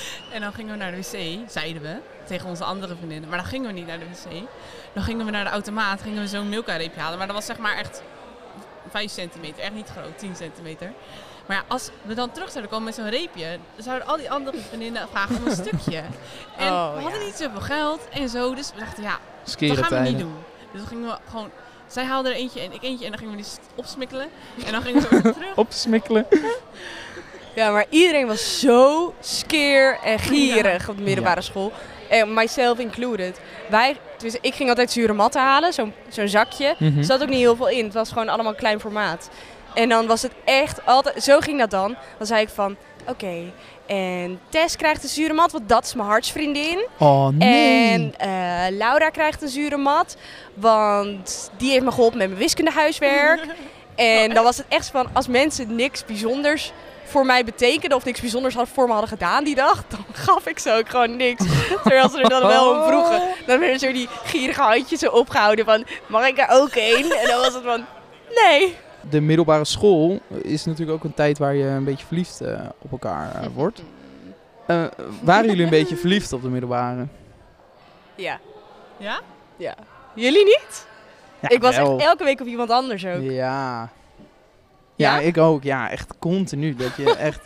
en 0.34 0.40
dan 0.40 0.52
gingen 0.52 0.72
we 0.72 0.78
naar 0.78 0.90
de 0.90 0.96
wc, 0.96 1.50
zeiden 1.50 1.82
we, 1.82 1.96
tegen 2.24 2.48
onze 2.48 2.64
andere 2.64 2.96
vriendinnen. 2.96 3.28
Maar 3.28 3.38
dan 3.38 3.46
gingen 3.46 3.66
we 3.66 3.72
niet 3.72 3.86
naar 3.86 3.98
de 3.98 4.04
wc. 4.04 4.42
Dan 4.92 5.02
gingen 5.02 5.24
we 5.24 5.30
naar 5.30 5.44
de 5.44 5.50
automaat, 5.50 6.02
gingen 6.02 6.22
we 6.22 6.28
zo'n 6.28 6.48
Milka-reepje 6.48 7.00
halen. 7.00 7.18
Maar 7.18 7.26
dat 7.26 7.36
was 7.36 7.46
zeg 7.46 7.58
maar 7.58 7.76
echt 7.76 8.02
5 8.90 9.10
centimeter, 9.10 9.62
echt 9.62 9.72
niet 9.74 9.88
groot, 9.88 10.18
10 10.18 10.36
centimeter. 10.36 10.92
Maar 11.46 11.56
ja, 11.56 11.62
als 11.68 11.90
we 12.02 12.14
dan 12.14 12.30
terug 12.30 12.50
zouden 12.50 12.70
komen 12.70 12.84
met 12.84 12.94
zo'n 12.94 13.08
reepje, 13.10 13.58
dan 13.74 13.84
zouden 13.84 14.08
al 14.08 14.16
die 14.16 14.30
andere 14.30 14.58
vriendinnen 14.58 15.08
vragen 15.08 15.36
om 15.36 15.46
een 15.46 15.56
stukje. 15.66 16.02
En 16.56 16.72
Oh, 16.72 16.94
we 16.94 17.00
hadden 17.00 17.20
ja. 17.20 17.26
niet 17.26 17.34
zoveel 17.34 17.60
geld 17.60 18.08
en 18.08 18.28
zo, 18.28 18.54
dus 18.54 18.70
we 18.74 18.78
dachten 18.80 19.02
ja, 19.02 19.18
Skere 19.44 19.74
dat 19.74 19.84
gaan 19.84 20.02
we 20.02 20.08
niet 20.08 20.18
doen. 20.18 20.34
Dus 20.72 20.80
dan 20.80 20.88
gingen 20.88 21.08
we 21.08 21.18
gewoon, 21.30 21.50
zij 21.86 22.04
haalde 22.04 22.28
er 22.28 22.34
eentje 22.34 22.60
en 22.60 22.72
ik 22.72 22.82
eentje 22.82 23.04
en 23.04 23.10
dan 23.10 23.20
gingen 23.20 23.36
we 23.36 23.42
die 23.42 23.52
opsmikkelen. 23.74 24.28
En 24.66 24.72
dan 24.72 24.82
gingen 24.82 25.02
we 25.02 25.08
weer 25.08 25.32
terug. 25.40 25.56
Opsmikkelen. 25.56 26.26
Ja, 27.56 27.70
maar 27.70 27.86
iedereen 27.88 28.26
was 28.26 28.60
zo 28.60 29.14
skeer 29.20 29.98
en 30.04 30.18
gierig 30.18 30.88
op 30.88 30.96
de 30.96 31.02
middelbare 31.02 31.40
school. 31.40 31.72
En 32.08 32.34
myself 32.34 32.78
included. 32.78 33.40
Wij, 33.68 33.96
dus 34.18 34.36
ik 34.40 34.54
ging 34.54 34.68
altijd 34.68 34.90
zure 34.90 35.12
matten 35.12 35.40
halen, 35.40 35.72
zo'n 35.72 35.92
zo'n 36.08 36.28
zakje. 36.28 36.76
Er 36.96 37.04
zat 37.04 37.22
ook 37.22 37.28
niet 37.28 37.38
heel 37.38 37.56
veel 37.56 37.68
in. 37.68 37.84
Het 37.84 37.94
was 37.94 38.08
gewoon 38.08 38.28
allemaal 38.28 38.54
klein 38.54 38.80
formaat. 38.80 39.30
En 39.74 39.88
dan 39.88 40.06
was 40.06 40.22
het 40.22 40.32
echt 40.44 40.86
altijd... 40.86 41.22
Zo 41.22 41.40
ging 41.40 41.58
dat 41.58 41.70
dan. 41.70 41.96
Dan 42.18 42.26
zei 42.26 42.42
ik 42.42 42.48
van... 42.48 42.76
Oké, 43.08 43.52
en 43.86 44.40
Tess 44.48 44.76
krijgt 44.76 45.02
een 45.02 45.08
zure 45.08 45.32
mat, 45.32 45.52
want 45.52 45.68
dat 45.68 45.84
is 45.84 45.94
mijn 45.94 46.08
hartsvriendin. 46.08 46.86
Oh 46.98 47.28
nee. 47.28 47.92
En 47.92 48.14
eh, 48.18 48.76
Laura 48.76 49.10
krijgt 49.10 49.42
een 49.42 49.48
zure 49.48 49.76
mat, 49.76 50.16
want 50.54 51.50
die 51.56 51.70
heeft 51.70 51.84
me 51.84 51.90
geholpen 51.90 52.18
met 52.18 52.28
mijn 52.28 52.40
wiskundehuiswerk. 52.40 53.46
en 53.94 54.34
dan 54.34 54.44
was 54.44 54.56
het 54.56 54.66
echt 54.68 54.88
van, 54.88 55.06
als 55.12 55.28
mensen 55.28 55.74
niks 55.74 56.04
bijzonders 56.04 56.72
voor 57.06 57.26
mij 57.26 57.44
betekenden 57.44 57.98
of 57.98 58.04
niks 58.04 58.20
bijzonders 58.20 58.54
had- 58.54 58.68
voor 58.68 58.84
me 58.86 58.90
hadden 58.92 59.10
gedaan 59.10 59.44
die 59.44 59.54
dag, 59.54 59.84
dan 59.88 60.04
gaf 60.12 60.46
ik 60.46 60.58
ze 60.58 60.72
ook 60.72 60.88
gewoon 60.88 61.16
niks. 61.16 61.44
Terwijl 61.82 62.08
ze 62.08 62.18
er 62.22 62.28
dan 62.28 62.46
wel 62.46 62.70
om 62.74 62.82
vroegen. 62.88 63.22
Dan 63.46 63.58
werden 63.58 63.78
zo 63.78 63.92
die 63.92 64.08
gierige 64.24 64.60
handjes 64.60 65.00
zo 65.00 65.10
opgehouden 65.10 65.64
van, 65.64 65.84
mag 66.06 66.26
ik 66.26 66.38
er 66.38 66.48
ook 66.50 66.68
één? 66.70 67.18
En 67.20 67.26
dan 67.28 67.40
was 67.40 67.54
het 67.54 67.62
van, 67.64 67.84
nee. 68.48 68.76
De 69.10 69.20
middelbare 69.20 69.64
school 69.64 70.20
is 70.42 70.64
natuurlijk 70.64 70.98
ook 70.98 71.04
een 71.04 71.14
tijd 71.14 71.38
waar 71.38 71.54
je 71.54 71.64
een 71.64 71.84
beetje 71.84 72.06
verliefd 72.06 72.40
eh, 72.40 72.60
op 72.78 72.92
elkaar 72.92 73.34
eh, 73.42 73.48
wordt. 73.54 73.82
Eh, 74.66 74.84
waren 75.22 75.46
jullie 75.46 75.64
een 75.64 75.70
beetje 75.70 75.96
verliefd 75.96 76.32
op 76.32 76.42
de 76.42 76.48
middelbare? 76.48 77.06
Ja, 78.14 78.38
Ja? 78.96 79.20
ja. 79.56 79.74
Jullie 80.14 80.44
niet? 80.44 80.86
Ja, 81.40 81.48
ik 81.48 81.60
was 81.62 81.76
wel. 81.76 81.96
echt 81.98 82.08
elke 82.08 82.24
week 82.24 82.40
op 82.40 82.46
iemand 82.46 82.70
anders 82.70 83.06
ook. 83.06 83.22
Ja. 83.22 83.88
Ja. 84.96 85.18
Ik 85.18 85.38
ook. 85.38 85.62
Ja, 85.62 85.90
echt 85.90 86.14
continu. 86.18 86.74
Dat 86.74 86.96
je 86.96 87.14
echt... 87.28 87.40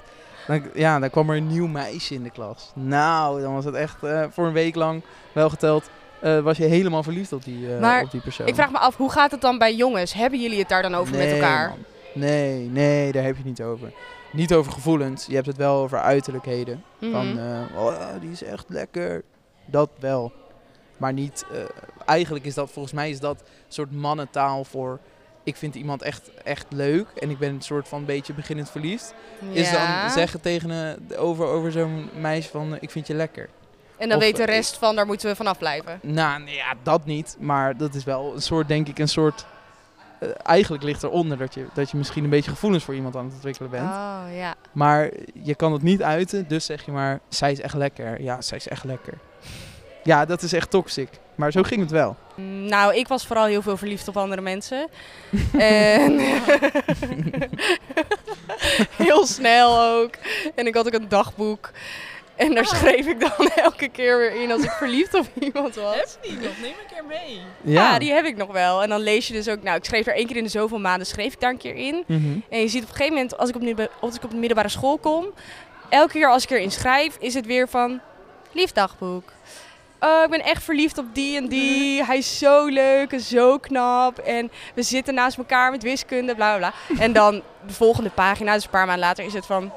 Dan, 0.46 0.62
ja, 0.74 0.98
dan 0.98 1.10
kwam 1.10 1.30
er 1.30 1.36
een 1.36 1.46
nieuw 1.46 1.66
meisje 1.66 2.14
in 2.14 2.22
de 2.22 2.30
klas. 2.30 2.70
Nou, 2.74 3.40
dan 3.42 3.54
was 3.54 3.64
het 3.64 3.74
echt 3.74 4.02
eh, 4.02 4.24
voor 4.30 4.46
een 4.46 4.52
week 4.52 4.74
lang 4.74 5.02
wel 5.32 5.48
geteld. 5.50 5.90
eh, 6.20 6.38
was 6.40 6.56
je 6.56 6.64
helemaal 6.64 7.02
verliefd 7.02 7.32
op 7.32 7.44
die, 7.44 7.74
eh, 7.74 7.80
Maar 7.80 8.02
op 8.02 8.10
die 8.10 8.20
persoon. 8.20 8.46
Ik 8.46 8.54
vraag 8.54 8.70
me 8.70 8.78
af, 8.78 8.96
hoe 8.96 9.10
gaat 9.12 9.30
het 9.30 9.40
dan 9.40 9.58
bij 9.58 9.74
jongens? 9.74 10.12
Hebben 10.12 10.40
jullie 10.40 10.58
het 10.58 10.68
daar 10.68 10.82
dan 10.82 10.94
over 10.94 11.16
met 11.16 11.32
elkaar? 11.32 11.68
man. 11.68 11.78
Nee, 12.14 12.68
nee, 12.68 13.12
daar 13.12 13.22
heb 13.22 13.32
je 13.32 13.38
het 13.38 13.46
niet 13.46 13.62
over. 13.62 13.92
Niet 14.32 14.54
over 14.54 14.72
gevoelens. 14.72 15.26
Je 15.26 15.34
hebt 15.34 15.46
het 15.46 15.56
wel 15.56 15.76
over 15.82 15.98
uiterlijkheden. 16.00 16.84
Van, 17.00 17.28
Mhm. 17.32 17.38
eh, 17.38 17.76
oh, 17.84 17.94
die 18.20 18.30
is 18.30 18.42
echt 18.42 18.64
lekker. 18.68 19.22
Dat 19.66 19.90
wel. 19.98 20.32
Maar 20.96 21.12
niet, 21.12 21.44
eigenlijk 22.06 22.44
is 22.44 22.54
dat, 22.54 22.70
volgens 22.70 22.94
mij 22.94 23.10
is 23.10 23.20
dat 23.20 23.40
een 23.40 23.46
soort 23.68 23.92
mannentaal 23.92 24.64
voor... 24.64 24.98
Ik 25.42 25.56
vind 25.56 25.74
iemand 25.74 26.02
echt, 26.02 26.30
echt 26.44 26.66
leuk 26.68 27.06
en 27.18 27.30
ik 27.30 27.38
ben 27.38 27.54
een 27.54 27.62
soort 27.62 27.88
van 27.88 28.04
beetje 28.04 28.32
beginnend 28.32 28.70
verliefd. 28.70 29.14
Is 29.52 29.70
dan 29.70 30.10
zeggen 30.10 30.40
tegen 30.40 30.70
een, 30.70 31.16
over, 31.16 31.46
over 31.46 31.72
zo'n 31.72 32.10
meisje 32.20 32.50
van, 32.50 32.74
eh, 32.74 32.78
ik 32.82 32.90
vind 32.90 33.06
je 33.06 33.14
lekker. 33.14 33.48
En 33.96 34.08
dan 34.08 34.16
Of, 34.16 34.22
weet 34.22 34.36
de 34.36 34.42
eh, 34.42 34.54
rest 34.54 34.76
van, 34.76 34.96
daar 34.96 35.06
moeten 35.06 35.28
we 35.28 35.36
vanaf 35.36 35.58
blijven. 35.58 35.98
Nou, 36.02 36.46
ja, 36.46 36.74
dat 36.82 37.04
niet. 37.04 37.36
Maar 37.38 37.76
dat 37.76 37.94
is 37.94 38.04
wel 38.04 38.34
een 38.34 38.42
soort, 38.42 38.68
denk 38.68 38.88
ik, 38.88 38.98
een 38.98 39.08
soort 39.08 39.46
eh, 40.20 40.28
eigenlijk 40.42 40.82
ligt 40.82 41.02
eronder 41.02 41.38
dat 41.38 41.54
je, 41.54 41.66
dat 41.74 41.90
je 41.90 41.96
misschien 41.96 42.24
een 42.24 42.30
beetje 42.30 42.50
gevoelens 42.50 42.84
voor 42.84 42.94
iemand 42.94 43.16
aan 43.16 43.24
het 43.24 43.34
ontwikkelen 43.34 43.70
bent. 43.70 43.88
Oh, 43.88 44.22
ja. 44.34 44.54
Maar 44.72 45.10
je 45.42 45.54
kan 45.54 45.72
het 45.72 45.82
niet 45.82 46.02
uiten, 46.02 46.48
dus 46.48 46.64
zeg 46.64 46.84
je 46.84 46.92
maar, 46.92 47.20
zij 47.28 47.52
is 47.52 47.60
echt 47.60 47.74
lekker. 47.74 48.22
Ja, 48.22 48.40
zij 48.40 48.58
is 48.58 48.68
echt 48.68 48.84
lekker. 48.84 49.14
Ja, 50.02 50.24
dat 50.24 50.42
is 50.42 50.52
echt 50.52 50.70
toxic. 50.70 51.08
Maar 51.40 51.52
zo 51.52 51.62
ging 51.62 51.80
het 51.80 51.90
wel. 51.90 52.16
Mm, 52.34 52.64
Nou, 52.68 52.94
ik 52.94 53.08
was 53.08 53.26
vooral 53.26 53.44
heel 53.44 53.62
veel 53.62 53.76
verliefd 53.76 54.08
op 54.08 54.16
andere 54.16 54.40
mensen. 54.42 54.88
en 55.58 56.18
heel 59.06 59.26
snel 59.26 59.80
ook. 59.82 60.14
En 60.54 60.66
ik 60.66 60.74
had 60.74 60.86
ook 60.86 60.92
een 60.92 61.08
dagboek. 61.08 61.70
En 62.36 62.54
daar 62.54 62.66
schreef 62.66 63.06
ik 63.06 63.20
dan 63.20 63.48
elke 63.66 63.88
keer 63.88 64.18
weer 64.18 64.42
in 64.42 64.52
als 64.52 64.62
ik 64.62 64.70
verliefd 64.70 65.14
op 65.14 65.26
iemand 65.40 65.74
was. 65.74 65.94
Heb 65.96 66.18
je 66.22 66.28
die 66.28 66.38
nog? 66.38 66.52
Neem 66.60 66.70
een 66.70 66.94
keer 66.94 67.04
mee. 67.08 67.40
Ja. 67.62 67.98
die 67.98 68.12
heb 68.12 68.24
ik 68.24 68.36
nog 68.36 68.52
wel. 68.52 68.82
En 68.82 68.88
dan 68.88 69.00
lees 69.00 69.26
je 69.26 69.32
dus 69.32 69.48
ook, 69.48 69.62
nou, 69.62 69.76
ik 69.76 69.84
schreef 69.84 70.06
er 70.06 70.14
één 70.14 70.26
keer 70.26 70.36
in 70.36 70.44
de 70.44 70.50
zoveel 70.50 70.78
maanden, 70.78 71.06
schreef 71.06 71.32
ik 71.32 71.40
daar 71.40 71.50
een 71.50 71.56
keer 71.56 71.74
in. 71.74 72.04
Mhm. 72.06 72.38
En 72.48 72.60
je 72.60 72.68
ziet 72.68 72.82
op 72.82 72.88
een 72.88 72.94
gegeven 72.94 73.14
moment, 73.14 73.38
als 73.38 73.48
ik 73.48 73.54
op, 73.54 73.90
als 74.00 74.14
ik 74.14 74.24
op 74.24 74.30
de 74.30 74.36
middelbare 74.36 74.68
school 74.68 74.98
kom, 74.98 75.26
elke 75.88 76.12
keer 76.12 76.28
als 76.30 76.42
ik 76.42 76.50
erin 76.50 76.70
schrijf, 76.70 77.16
is 77.18 77.34
het 77.34 77.46
weer 77.46 77.68
van, 77.68 78.00
lief 78.52 78.72
dagboek. 78.72 79.32
Oh, 80.00 80.22
ik 80.24 80.30
ben 80.30 80.44
echt 80.44 80.62
verliefd 80.62 80.98
op 80.98 81.06
die 81.12 81.36
en 81.36 81.48
die. 81.48 82.04
Hij 82.04 82.18
is 82.18 82.38
zo 82.38 82.66
leuk 82.66 83.12
en 83.12 83.20
zo 83.20 83.58
knap. 83.58 84.18
En 84.18 84.50
we 84.74 84.82
zitten 84.82 85.14
naast 85.14 85.38
elkaar 85.38 85.70
met 85.70 85.82
wiskunde, 85.82 86.34
bla 86.34 86.56
bla 86.56 86.70
bla. 86.70 86.98
En 87.04 87.12
dan 87.12 87.42
de 87.66 87.72
volgende 87.72 88.10
pagina, 88.10 88.54
dus 88.54 88.64
een 88.64 88.70
paar 88.70 88.86
maanden 88.86 89.06
later, 89.06 89.24
is 89.24 89.32
het 89.32 89.46
van... 89.46 89.72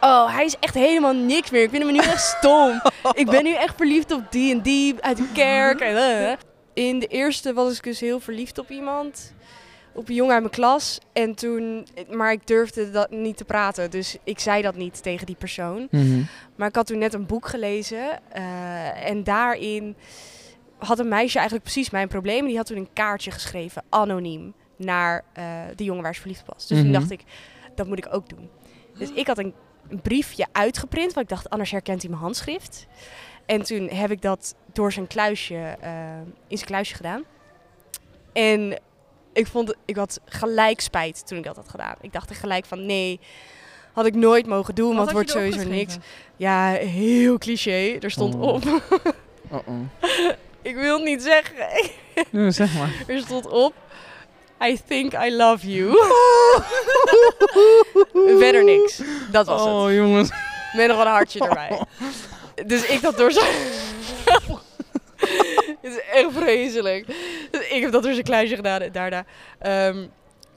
Oh, 0.00 0.34
hij 0.34 0.44
is 0.44 0.58
echt 0.60 0.74
helemaal 0.74 1.14
niks 1.14 1.50
meer. 1.50 1.62
Ik 1.62 1.70
vind 1.70 1.82
hem 1.82 1.92
nu 1.92 1.98
echt 1.98 2.36
stom. 2.38 2.82
Ik 3.12 3.30
ben 3.30 3.44
nu 3.44 3.52
echt 3.54 3.76
verliefd 3.76 4.12
op 4.12 4.22
die 4.30 4.52
en 4.54 4.60
die 4.60 4.94
uit 5.00 5.16
de 5.16 5.28
kerk. 5.32 5.80
En, 5.80 5.96
eh. 5.96 6.36
In 6.74 6.98
de 6.98 7.06
eerste 7.06 7.52
was 7.52 7.76
ik 7.76 7.82
dus 7.82 8.00
heel 8.00 8.20
verliefd 8.20 8.58
op 8.58 8.70
iemand. 8.70 9.32
Op 9.96 10.08
een 10.08 10.14
jongen 10.14 10.32
uit 10.32 10.42
mijn 10.42 10.54
klas. 10.54 10.98
En 11.12 11.34
toen, 11.34 11.86
maar 12.10 12.32
ik 12.32 12.46
durfde 12.46 12.90
dat 12.90 13.10
niet 13.10 13.36
te 13.36 13.44
praten. 13.44 13.90
Dus 13.90 14.16
ik 14.24 14.38
zei 14.38 14.62
dat 14.62 14.76
niet 14.76 15.02
tegen 15.02 15.26
die 15.26 15.36
persoon. 15.36 15.88
Mhm. 15.90 16.22
Maar 16.56 16.68
ik 16.68 16.74
had 16.74 16.86
toen 16.86 16.98
net 16.98 17.14
een 17.14 17.26
boek 17.26 17.46
gelezen. 17.48 18.20
eh, 18.32 19.08
en 19.10 19.24
daarin 19.24 19.96
had 20.78 20.98
een 20.98 21.08
meisje 21.08 21.36
eigenlijk 21.38 21.68
precies 21.70 21.90
mijn 21.90 22.08
probleem. 22.08 22.46
Die 22.46 22.56
had 22.56 22.66
toen 22.66 22.76
een 22.76 22.92
kaartje 22.92 23.30
geschreven, 23.30 23.82
anoniem, 23.88 24.54
naar 24.76 25.24
eh, 25.32 25.44
de 25.76 25.84
jongen 25.84 26.02
waar 26.02 26.14
ze 26.14 26.20
verliefd 26.20 26.40
op 26.40 26.54
was. 26.54 26.66
Dus 26.66 26.78
toen 26.78 26.90
Mhm. 26.90 26.98
dacht 26.98 27.10
ik, 27.10 27.20
dat 27.74 27.86
moet 27.86 27.98
ik 27.98 28.08
ook 28.14 28.28
doen. 28.28 28.50
Dus 28.98 29.12
ik 29.12 29.26
had 29.26 29.38
een, 29.38 29.54
een 29.88 30.00
briefje 30.00 30.46
uitgeprint, 30.52 31.12
want 31.12 31.30
ik 31.30 31.36
dacht, 31.36 31.50
anders 31.50 31.70
herkent 31.70 32.00
hij 32.00 32.10
mijn 32.10 32.22
handschrift. 32.22 32.86
En 33.46 33.62
toen 33.62 33.88
heb 33.88 34.10
ik 34.10 34.22
dat 34.22 34.54
door 34.72 34.92
zijn 34.92 35.06
kluisje, 35.06 35.76
eh, 35.80 35.90
in 36.48 36.56
zijn 36.56 36.70
kluisje 36.70 36.94
gedaan. 36.94 37.22
En 38.32 38.80
ik, 39.36 39.46
vond, 39.46 39.74
ik 39.84 39.96
had 39.96 40.20
gelijk 40.24 40.80
spijt 40.80 41.26
toen 41.26 41.38
ik 41.38 41.44
dat 41.44 41.56
had 41.56 41.68
gedaan. 41.68 41.94
Ik 42.00 42.12
dacht 42.12 42.30
er 42.30 42.36
gelijk 42.36 42.66
van, 42.66 42.86
nee, 42.86 43.20
had 43.92 44.06
ik 44.06 44.14
nooit 44.14 44.46
mogen 44.46 44.74
doen, 44.74 44.92
want 44.94 45.00
het 45.04 45.12
wordt 45.12 45.30
sowieso 45.30 45.68
niks. 45.68 45.96
Ja, 46.36 46.70
heel 46.70 47.38
cliché. 47.38 47.96
Er 48.00 48.10
stond 48.10 48.34
Oh. 48.34 48.42
op. 48.42 48.64
Uh-oh. 48.64 49.80
ik 50.62 50.74
wil 50.74 50.94
het 50.96 51.04
niet 51.04 51.22
zeggen. 51.22 51.54
Ja, 52.30 52.50
zeg 52.50 52.74
maar. 52.74 52.92
Er 53.14 53.20
stond 53.20 53.46
op. 53.48 53.74
I 54.64 54.78
think 54.86 55.12
I 55.12 55.36
love 55.36 55.72
you. 55.72 55.92
Verder 58.38 58.64
niks. 58.64 59.00
Dat 59.30 59.46
was 59.46 59.60
het. 59.60 59.70
Oh, 59.70 59.92
jongens. 59.92 60.30
Met 60.76 60.88
nog 60.88 61.00
een 61.00 61.06
hartje 61.06 61.40
erbij. 61.40 61.80
Dus 62.66 62.86
ik 62.86 63.00
dat 63.02 63.16
door 63.16 63.32
zijn... 63.32 63.54
Het 65.80 65.92
is 65.94 66.00
echt 66.12 66.28
vreselijk. 66.32 67.06
Dus 67.76 67.86
ik 67.86 67.92
heb 67.92 67.92
dat 67.92 68.02
door 68.02 68.12
zijn 68.12 68.24
kluisje 68.24 68.56
gedaan. 68.56 68.80
en 68.80 68.92
Daarna. 68.92 69.24
ehm, 69.58 70.06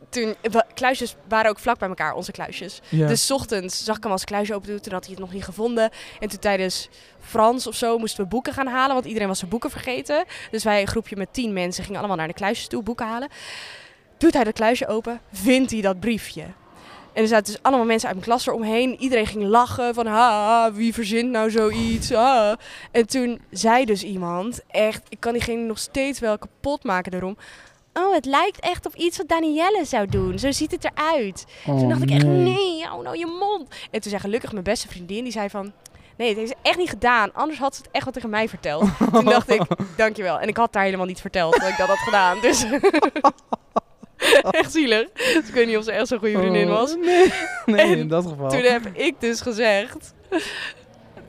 toen, 0.10 0.36
wa- 0.52 0.66
kluisjes 0.74 1.16
waren 1.28 1.50
ook 1.50 1.60
vlak 1.60 1.80
bij 1.80 1.88
elkaar, 1.88 2.14
onze 2.14 2.32
kluisjes. 2.32 2.82
Ja. 2.90 3.08
Dus 3.08 3.26
's 3.26 3.32
ochtends 3.32 3.84
zag 3.84 3.98
ik 3.98 4.04
hem 4.04 4.12
als 4.12 4.24
kluisje 4.24 4.54
open 4.54 4.68
doen. 4.70 4.80
Toen 4.80 4.94
had 4.94 5.04
hij 5.06 5.12
het 5.14 5.22
nog 5.24 5.34
niet 5.34 5.44
gevonden. 5.44 5.90
En 6.20 6.30
toen 6.30 6.40
tijdens 6.40 6.90
Frans 7.22 7.68
of 7.68 7.76
zo 7.76 7.98
moesten 7.98 8.24
we 8.24 8.30
boeken 8.30 8.54
gaan 8.54 8.68
halen. 8.68 8.94
Want 8.94 9.06
iedereen 9.08 9.28
was 9.28 9.38
zijn 9.40 9.50
boeken 9.52 9.70
vergeten. 9.72 10.26
Dus 10.52 10.64
wij, 10.64 10.82
een 10.82 10.88
groepje 10.88 11.16
met 11.16 11.34
tien 11.34 11.54
mensen, 11.54 11.84
gingen 11.84 12.00
allemaal 12.00 12.18
naar 12.18 12.28
de 12.28 12.34
kluisjes 12.34 12.68
toe 12.68 12.84
boeken 12.84 13.06
halen. 13.06 13.30
Doet 14.18 14.34
hij 14.34 14.44
dat 14.44 14.54
kluisje 14.54 14.88
open, 14.88 15.22
vindt 15.32 15.72
hij 15.72 15.82
dat 15.82 16.00
briefje. 16.00 16.44
En 17.20 17.26
er 17.26 17.32
zaten 17.32 17.54
dus 17.54 17.64
allemaal 17.64 17.86
mensen 17.86 18.08
uit 18.08 18.18
mijn 18.18 18.30
klas 18.30 18.48
eromheen. 18.48 18.96
Iedereen 19.00 19.26
ging 19.26 19.44
lachen 19.44 19.94
van, 19.94 20.06
ha, 20.06 20.72
wie 20.74 20.94
verzint 20.94 21.30
nou 21.30 21.52
zoiets? 21.52 22.14
Ha. 22.14 22.58
En 22.92 23.08
toen 23.08 23.42
zei 23.52 23.86
dus 23.86 24.04
iemand, 24.04 24.62
echt, 24.68 25.02
ik 25.10 25.20
kan 25.20 25.34
diegene 25.34 25.62
nog 25.62 25.80
steeds 25.80 26.20
wel 26.20 26.38
kapot 26.38 26.84
maken 26.84 27.12
daarom. 27.12 27.38
Oh, 27.94 28.14
het 28.14 28.26
lijkt 28.26 28.60
echt 28.60 28.86
op 28.86 28.96
iets 28.96 29.18
wat 29.18 29.28
Danielle 29.28 29.86
zou 29.86 30.08
doen. 30.08 30.40
Zo 30.40 30.52
ziet 30.52 30.72
het 30.72 30.84
eruit. 30.86 31.46
Oh, 31.66 31.78
Toen 31.78 31.90
dacht 31.90 32.02
ik 32.02 32.10
echt, 32.10 32.26
nee, 32.26 32.84
hou 32.84 33.04
nou 33.04 33.18
je 33.18 33.26
mond. 33.26 33.70
En 33.92 34.02
toen 34.02 34.10
zei 34.10 34.22
gelukkig 34.22 34.52
mijn 34.52 34.64
beste 34.64 34.88
vriendin, 34.88 35.24
die 35.24 35.32
zei 35.32 35.50
van... 35.50 35.72
Nee, 36.18 36.28
het 36.28 36.38
heeft 36.38 36.50
ze 36.50 36.58
echt 36.62 36.78
niet 36.78 36.90
gedaan. 36.90 37.34
Anders 37.34 37.60
had 37.60 37.76
ze 37.76 37.82
het 37.82 37.92
echt 37.92 38.04
wel 38.04 38.14
tegen 38.14 38.30
mij 38.30 38.50
verteld. 38.50 38.90
Toen 39.12 39.26
dacht 39.26 39.50
ik, 39.50 39.62
dankjewel. 39.98 40.40
En 40.40 40.48
ik 40.48 40.58
had 40.58 40.74
haar 40.74 40.84
helemaal 40.84 41.06
niet 41.06 41.22
verteld 41.22 41.60
dat 41.60 41.70
ik 41.70 41.78
dat 41.78 41.88
had 41.88 41.98
gedaan. 41.98 42.38
Dus 42.42 42.66
echt 44.52 44.72
zielig. 44.72 45.08
Dus 45.14 45.48
ik 45.48 45.54
weet 45.54 45.68
niet 45.68 45.78
of 45.78 45.84
ze 45.84 45.92
echt 45.92 46.08
zo'n 46.08 46.20
goede 46.20 46.38
vriendin 46.38 46.70
Oh, 46.70 46.78
was. 46.78 46.96
Nee, 46.96 47.34
nee 47.66 47.98
in 47.98 48.08
dat 48.08 48.26
geval. 48.26 48.50
Toen 48.50 48.62
heb 48.62 48.86
ik 48.94 49.16
dus 49.20 49.42
gezegd... 49.42 50.14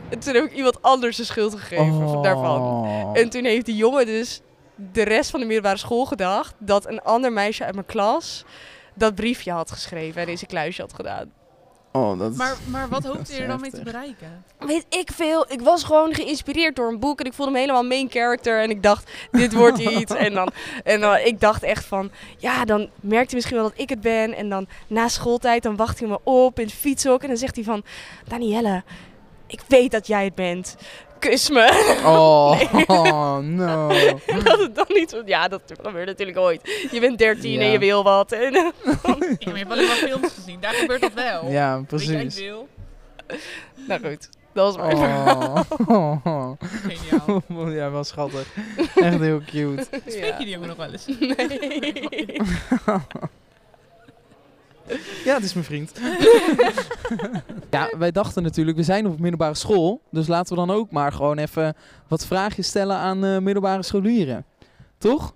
En 0.08 0.18
toen 0.18 0.34
heb 0.34 0.44
ik 0.44 0.52
iemand 0.52 0.82
anders 0.82 1.16
de 1.16 1.24
schuld 1.24 1.54
gegeven 1.54 2.06
Oh. 2.06 2.22
daarvan. 2.22 2.88
En 3.14 3.30
toen 3.30 3.44
heeft 3.44 3.66
die 3.66 3.76
jongen 3.76 4.06
dus 4.06 4.40
de 4.92 5.02
rest 5.02 5.30
van 5.30 5.40
de 5.40 5.46
middelbare 5.46 5.78
school 5.78 6.04
gedacht... 6.04 6.54
dat 6.58 6.86
een 6.88 7.00
ander 7.02 7.32
meisje 7.32 7.64
uit 7.64 7.74
mijn 7.74 7.86
klas 7.86 8.44
dat 8.94 9.14
briefje 9.14 9.52
had 9.52 9.70
geschreven 9.70 10.22
en 10.22 10.28
in 10.28 10.38
zijn 10.38 10.50
kluisje 10.50 10.80
had 10.80 10.94
gedaan. 10.94 11.32
Oh, 11.92 12.18
dat 12.18 12.34
Maar, 12.34 12.56
maar 12.66 12.88
wat 12.88 13.04
hoopte 13.08 13.34
je 13.34 13.40
er 13.40 13.48
dan 13.48 13.60
mee 13.60 13.70
te 13.70 13.82
bereiken? 13.82 14.44
Weet 14.58 14.86
ik 14.88 15.10
veel. 15.12 15.52
Ik 15.52 15.60
was 15.60 15.84
gewoon 15.84 16.14
geïnspireerd 16.14 16.76
door 16.76 16.88
een 16.88 16.98
boek. 16.98 17.20
En 17.20 17.26
ik 17.26 17.32
voelde 17.32 17.52
me 17.52 17.58
helemaal 17.58 17.82
main 17.82 18.10
character. 18.10 18.62
En 18.62 18.70
ik 18.70 18.82
dacht, 18.82 19.10
dit 19.30 19.52
wordt 19.52 19.78
iets. 19.98 20.14
en 20.14 20.34
dan, 20.34 20.48
en 20.84 21.00
dan, 21.00 21.16
ik 21.16 21.40
dacht 21.40 21.62
echt 21.62 21.84
van, 21.84 22.10
ja, 22.36 22.64
dan 22.64 22.90
merkt 23.00 23.26
hij 23.26 23.34
misschien 23.34 23.56
wel 23.56 23.68
dat 23.68 23.78
ik 23.78 23.88
het 23.88 24.00
ben. 24.00 24.34
En 24.34 24.48
dan 24.48 24.66
na 24.86 25.08
schooltijd, 25.08 25.62
dan 25.62 25.76
wacht 25.76 25.98
hij 25.98 26.08
me 26.08 26.18
op 26.22 26.58
in 26.58 26.64
het 26.64 26.74
fietshok. 26.74 27.22
En 27.22 27.28
dan 27.28 27.36
zegt 27.36 27.54
hij 27.54 27.64
van, 27.64 27.84
Danielle, 28.28 28.82
ik 29.46 29.60
weet 29.66 29.90
dat 29.90 30.06
jij 30.06 30.24
het 30.24 30.34
bent. 30.34 30.76
Kus 31.20 31.50
me. 31.50 31.98
Oh, 32.04 32.60
oh, 32.98 33.38
no. 33.38 33.88
dat 34.44 34.58
het 34.58 34.74
dan 34.74 34.86
niet 34.88 35.10
zo... 35.10 35.22
Ja, 35.24 35.48
dat 35.48 35.62
gebeurt 35.82 36.06
natuurlijk 36.06 36.38
ooit. 36.38 36.88
Je 36.90 37.00
bent 37.00 37.18
13 37.18 37.60
en 37.60 37.70
je 37.70 37.78
wil 37.78 38.02
wat. 38.02 38.32
En, 38.32 38.52
Ja, 38.52 38.72
maar 39.04 39.38
je 39.38 39.50
hebt 39.50 39.70
alleen 39.70 39.86
maar 39.86 39.96
films 39.96 40.32
gezien. 40.34 40.60
Daar 40.60 40.74
gebeurt 40.74 41.00
dat 41.00 41.12
wel. 41.12 41.50
Ja, 41.50 41.84
Weet 41.88 42.04
jij 42.04 42.16
precies. 42.16 42.40
wil? 42.40 42.68
nou 43.88 44.00
goed, 44.06 44.28
dat 44.52 44.74
was 44.74 44.76
mijn 44.76 44.96
verhaal. 44.96 45.64
Oh, 45.86 46.26
oh, 46.26 46.52
Geniaal. 46.60 47.70
Ja, 47.70 47.90
wel 47.90 48.04
schattig. 48.04 48.46
Echt 48.94 49.18
heel 49.20 49.40
cute. 49.46 49.86
Spreek 50.06 50.38
je 50.38 50.44
die 50.44 50.48
jongen 50.48 50.68
nog 50.68 50.76
wel 50.76 50.92
eens? 50.92 51.06
Nee. 51.06 52.40
Ja, 55.24 55.34
het 55.34 55.44
is 55.44 55.52
mijn 55.52 55.66
vriend. 55.66 55.92
ja, 57.70 57.90
wij 57.98 58.10
dachten 58.10 58.42
natuurlijk, 58.42 58.76
we 58.76 58.82
zijn 58.82 59.06
op 59.06 59.20
middelbare 59.20 59.54
school. 59.54 60.00
Dus 60.10 60.26
laten 60.26 60.54
we 60.56 60.66
dan 60.66 60.76
ook 60.76 60.90
maar 60.90 61.12
gewoon 61.12 61.38
even 61.38 61.74
wat 62.08 62.26
vraagjes 62.26 62.66
stellen 62.66 62.96
aan 62.96 63.24
eh, 63.24 63.38
middelbare 63.38 63.82
scholieren. 63.82 64.44
Toch? 64.98 65.34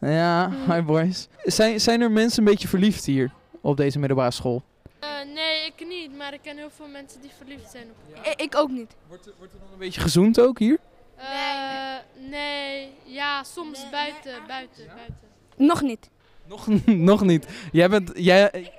Ja, 0.00 0.50
hi 0.70 0.82
boys. 0.82 1.28
Zijn, 1.44 1.80
zijn 1.80 2.00
er 2.00 2.10
mensen 2.10 2.38
een 2.38 2.50
beetje 2.50 2.68
verliefd 2.68 3.04
hier 3.04 3.32
op 3.60 3.76
deze 3.76 3.98
middelbare 3.98 4.30
school? 4.30 4.62
Eh, 5.00 5.08
nee, 5.34 5.66
ik 5.66 5.86
niet, 5.88 6.16
maar 6.16 6.32
ik 6.32 6.40
ken 6.42 6.56
heel 6.56 6.70
veel 6.70 6.88
mensen 6.88 7.20
die 7.20 7.30
verliefd 7.36 7.70
zijn 7.70 7.86
op 7.90 8.34
Ik 8.36 8.56
ook 8.56 8.70
niet. 8.70 8.94
Wordt 9.08 9.26
er, 9.26 9.32
wordt 9.38 9.52
er 9.52 9.58
dan 9.58 9.68
een 9.72 9.78
beetje 9.78 10.00
gezoend 10.00 10.40
ook 10.40 10.58
hier? 10.58 10.78
Eh, 11.16 11.26
nee, 12.30 12.92
ja, 13.04 13.42
soms 13.42 13.90
buiten, 13.90 14.32
buiten, 14.46 14.86
buiten. 14.86 15.28
Nog 15.56 15.82
niet. 15.82 16.10
Nog, 16.48 16.66
nog 16.86 17.22
niet. 17.22 17.46
Jij 17.72 17.88
bent... 17.88 18.10
Jij, 18.14 18.70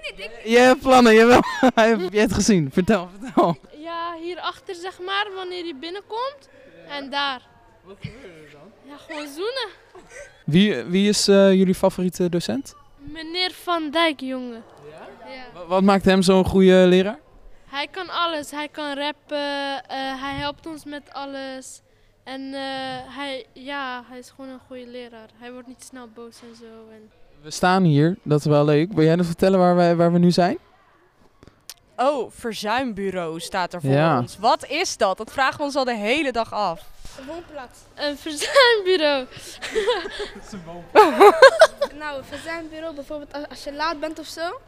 jij 0.44 0.62
hebt 0.64 0.82
plannen, 0.82 1.14
jawel. 1.16 1.40
Hij 1.76 1.88
heeft 1.96 2.14
jij 2.14 2.22
het 2.22 2.34
gezien. 2.34 2.70
Vertel, 2.74 3.10
vertel. 3.20 3.58
Ja, 3.78 4.14
hierachter 4.22 4.76
zeg 4.76 5.00
maar, 5.06 5.28
wanneer 5.36 5.66
je 5.66 5.76
binnenkomt. 5.76 6.50
En 6.88 7.10
daar. 7.10 7.42
Wat 7.84 7.96
gebeurt 8.00 8.24
er 8.24 8.52
dan? 8.52 8.72
Ja, 8.92 8.98
gewoon 8.98 9.28
zoenen. 9.28 9.68
Wie, 10.46 10.84
wie 10.84 11.10
is 11.10 11.28
eh, 11.28 11.54
jullie 11.54 11.76
favoriete 11.76 12.30
docent? 12.30 12.76
Meneer 12.98 13.52
Van 13.52 13.90
Dijk, 13.92 14.20
jongen. 14.20 14.64
Ja? 14.90 15.08
Wa- 15.54 15.66
Wat 15.66 15.84
maakt 15.84 16.06
hem 16.06 16.22
zo'n 16.22 16.46
goede 16.46 16.86
leraar? 16.88 17.20
Hij 17.68 17.88
kan 17.88 18.10
alles. 18.10 18.52
Hij 18.52 18.68
kan 18.68 18.98
rappen, 18.98 19.84
eh, 19.88 20.22
hij 20.22 20.34
helpt 20.36 20.66
ons 20.68 20.84
met 20.86 21.14
alles. 21.14 21.82
En 22.24 22.42
eh, 22.54 22.62
hij, 23.16 23.46
ja, 23.54 24.04
hij 24.10 24.20
is 24.20 24.30
gewoon 24.36 24.50
een 24.52 24.60
goede 24.68 24.88
leraar. 24.88 25.30
Hij 25.38 25.52
wordt 25.52 25.68
niet 25.68 25.84
snel 25.84 26.10
boos 26.14 26.36
en 26.42 26.56
zo. 26.56 26.92
En... 26.92 27.12
We 27.42 27.52
staan 27.52 27.84
hier, 27.84 28.18
dat 28.24 28.40
is 28.40 28.46
wel 28.46 28.66
leuk. 28.66 28.92
Wil 28.94 29.04
jij 29.06 29.16
nog 29.16 29.26
vertellen 29.26 29.60
waar, 29.60 29.76
wij, 29.76 29.96
waar 29.96 30.12
we 30.12 30.20
nu 30.20 30.32
zijn? 30.32 30.58
Oh, 31.98 32.32
verzuimbureau 32.32 33.40
staat 33.40 33.74
er 33.74 33.82
voor 33.82 33.90
Ja. 33.90 34.20
ons. 34.20 34.38
Wat 34.38 34.66
is 34.66 34.98
dat? 34.98 35.18
Dat 35.18 35.32
vragen 35.32 35.58
we 35.58 35.64
ons 35.64 35.76
al 35.76 35.84
de 35.84 35.96
hele 35.96 36.32
dag 36.32 36.54
af. 36.54 36.82
Een 37.96 38.18
verzuimbureau. 38.18 39.26
Nou, 42.00 42.24
verzuimbureau, 42.24 42.96
bijvoorbeeld 42.96 43.50
als, 43.50 43.64
je 43.64 43.74
laat 43.74 44.00
bent 44.00 44.20
of 44.20 44.26
zo, 44.26 44.60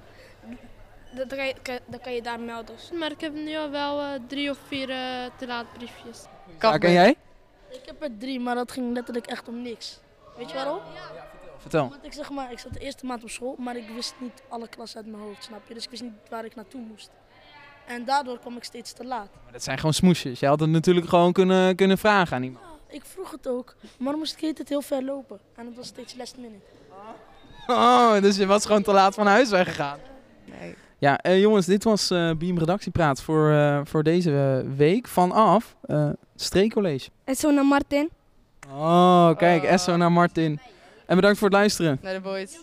dan 1.11 1.27
kan 1.27 1.45
je, 1.45 1.53
kan- 1.61 1.79
dan 1.85 1.99
kan 1.99 2.13
je 2.13 2.21
daar 2.21 2.39
melden. 2.39 2.75
Maar 2.99 3.11
ik 3.11 3.21
heb 3.21 3.33
nu 3.33 3.55
al 3.57 3.69
wel 3.69 3.99
eh, 4.01 4.07
drie 4.27 4.49
of 4.49 4.57
vier 4.67 4.89
eh, 4.89 4.97
te 5.37 5.47
laat 5.47 5.65
briefjes. 5.77 6.23
Ja, 6.59 6.77
ken 6.77 6.91
jij? 6.91 7.15
Ik 7.69 7.81
heb 7.85 8.03
er 8.03 8.09
drie, 8.19 8.39
maar 8.39 8.55
dat 8.55 8.71
ging 8.71 8.93
letterlijk 8.93 9.27
echt 9.27 9.47
om 9.47 9.61
niks. 9.61 9.99
Weet 10.37 10.49
je 10.49 10.55
waarom? 10.55 10.79
Vertel. 11.61 11.89
Want 11.89 12.05
ik 12.05 12.13
zeg 12.13 12.29
maar, 12.29 12.51
ik 12.51 12.59
zat 12.59 12.73
de 12.73 12.79
eerste 12.79 13.05
maand 13.05 13.23
op 13.23 13.29
school, 13.29 13.55
maar 13.57 13.75
ik 13.75 13.89
wist 13.95 14.13
niet 14.19 14.43
alle 14.49 14.67
klassen 14.67 14.97
uit 15.01 15.11
mijn 15.11 15.23
hoofd, 15.23 15.43
snap 15.43 15.67
je? 15.67 15.73
Dus 15.73 15.83
ik 15.83 15.89
wist 15.89 16.01
niet 16.01 16.11
waar 16.29 16.45
ik 16.45 16.55
naartoe 16.55 16.81
moest. 16.81 17.09
En 17.87 18.05
daardoor 18.05 18.39
kwam 18.39 18.55
ik 18.55 18.63
steeds 18.63 18.93
te 18.93 19.05
laat. 19.05 19.29
Maar 19.43 19.51
dat 19.51 19.63
zijn 19.63 19.77
gewoon 19.77 19.93
smoesjes. 19.93 20.39
Je 20.39 20.45
had 20.47 20.59
het 20.59 20.69
natuurlijk 20.69 21.09
gewoon 21.09 21.33
kunnen, 21.33 21.75
kunnen 21.75 21.97
vragen 21.97 22.35
aan 22.35 22.43
iemand. 22.43 22.65
Ja, 22.65 22.95
ik 22.95 23.05
vroeg 23.05 23.31
het 23.31 23.47
ook, 23.47 23.75
maar 23.97 24.09
dan 24.09 24.17
moest 24.19 24.41
ik 24.41 24.57
het 24.57 24.69
heel 24.69 24.81
ver 24.81 25.03
lopen. 25.03 25.39
En 25.55 25.65
het 25.65 25.75
was 25.75 25.87
steeds 25.87 26.15
last 26.15 26.37
minute. 26.37 26.65
Oh, 27.67 28.21
dus 28.21 28.37
je 28.37 28.45
was 28.45 28.65
gewoon 28.65 28.81
te 28.81 28.91
laat 28.91 29.13
van 29.13 29.27
huis 29.27 29.49
weggegaan. 29.49 29.99
Nee. 30.59 30.75
Ja, 30.97 31.17
eh, 31.17 31.39
jongens, 31.39 31.65
dit 31.65 31.83
was 31.83 32.09
eh 32.11 32.31
Beam 32.37 32.57
Redactiepraat 32.57 33.21
voor, 33.21 33.51
eh, 33.51 33.79
voor 33.83 34.03
deze 34.03 34.63
week 34.75 35.07
vanaf 35.07 35.75
eh 35.81 36.09
Streekcollege. 36.35 37.09
En 37.23 37.35
zo 37.35 37.51
naar 37.51 37.65
Martin. 37.65 38.09
Oh, 38.69 39.37
kijk. 39.37 39.63
Esso 39.63 39.97
naar 39.97 40.11
Martin. 40.11 40.59
En 41.11 41.17
bedankt 41.17 41.37
voor 41.37 41.47
het 41.47 41.57
luisteren. 41.57 41.99
De 42.01 42.19
boys. 42.23 42.57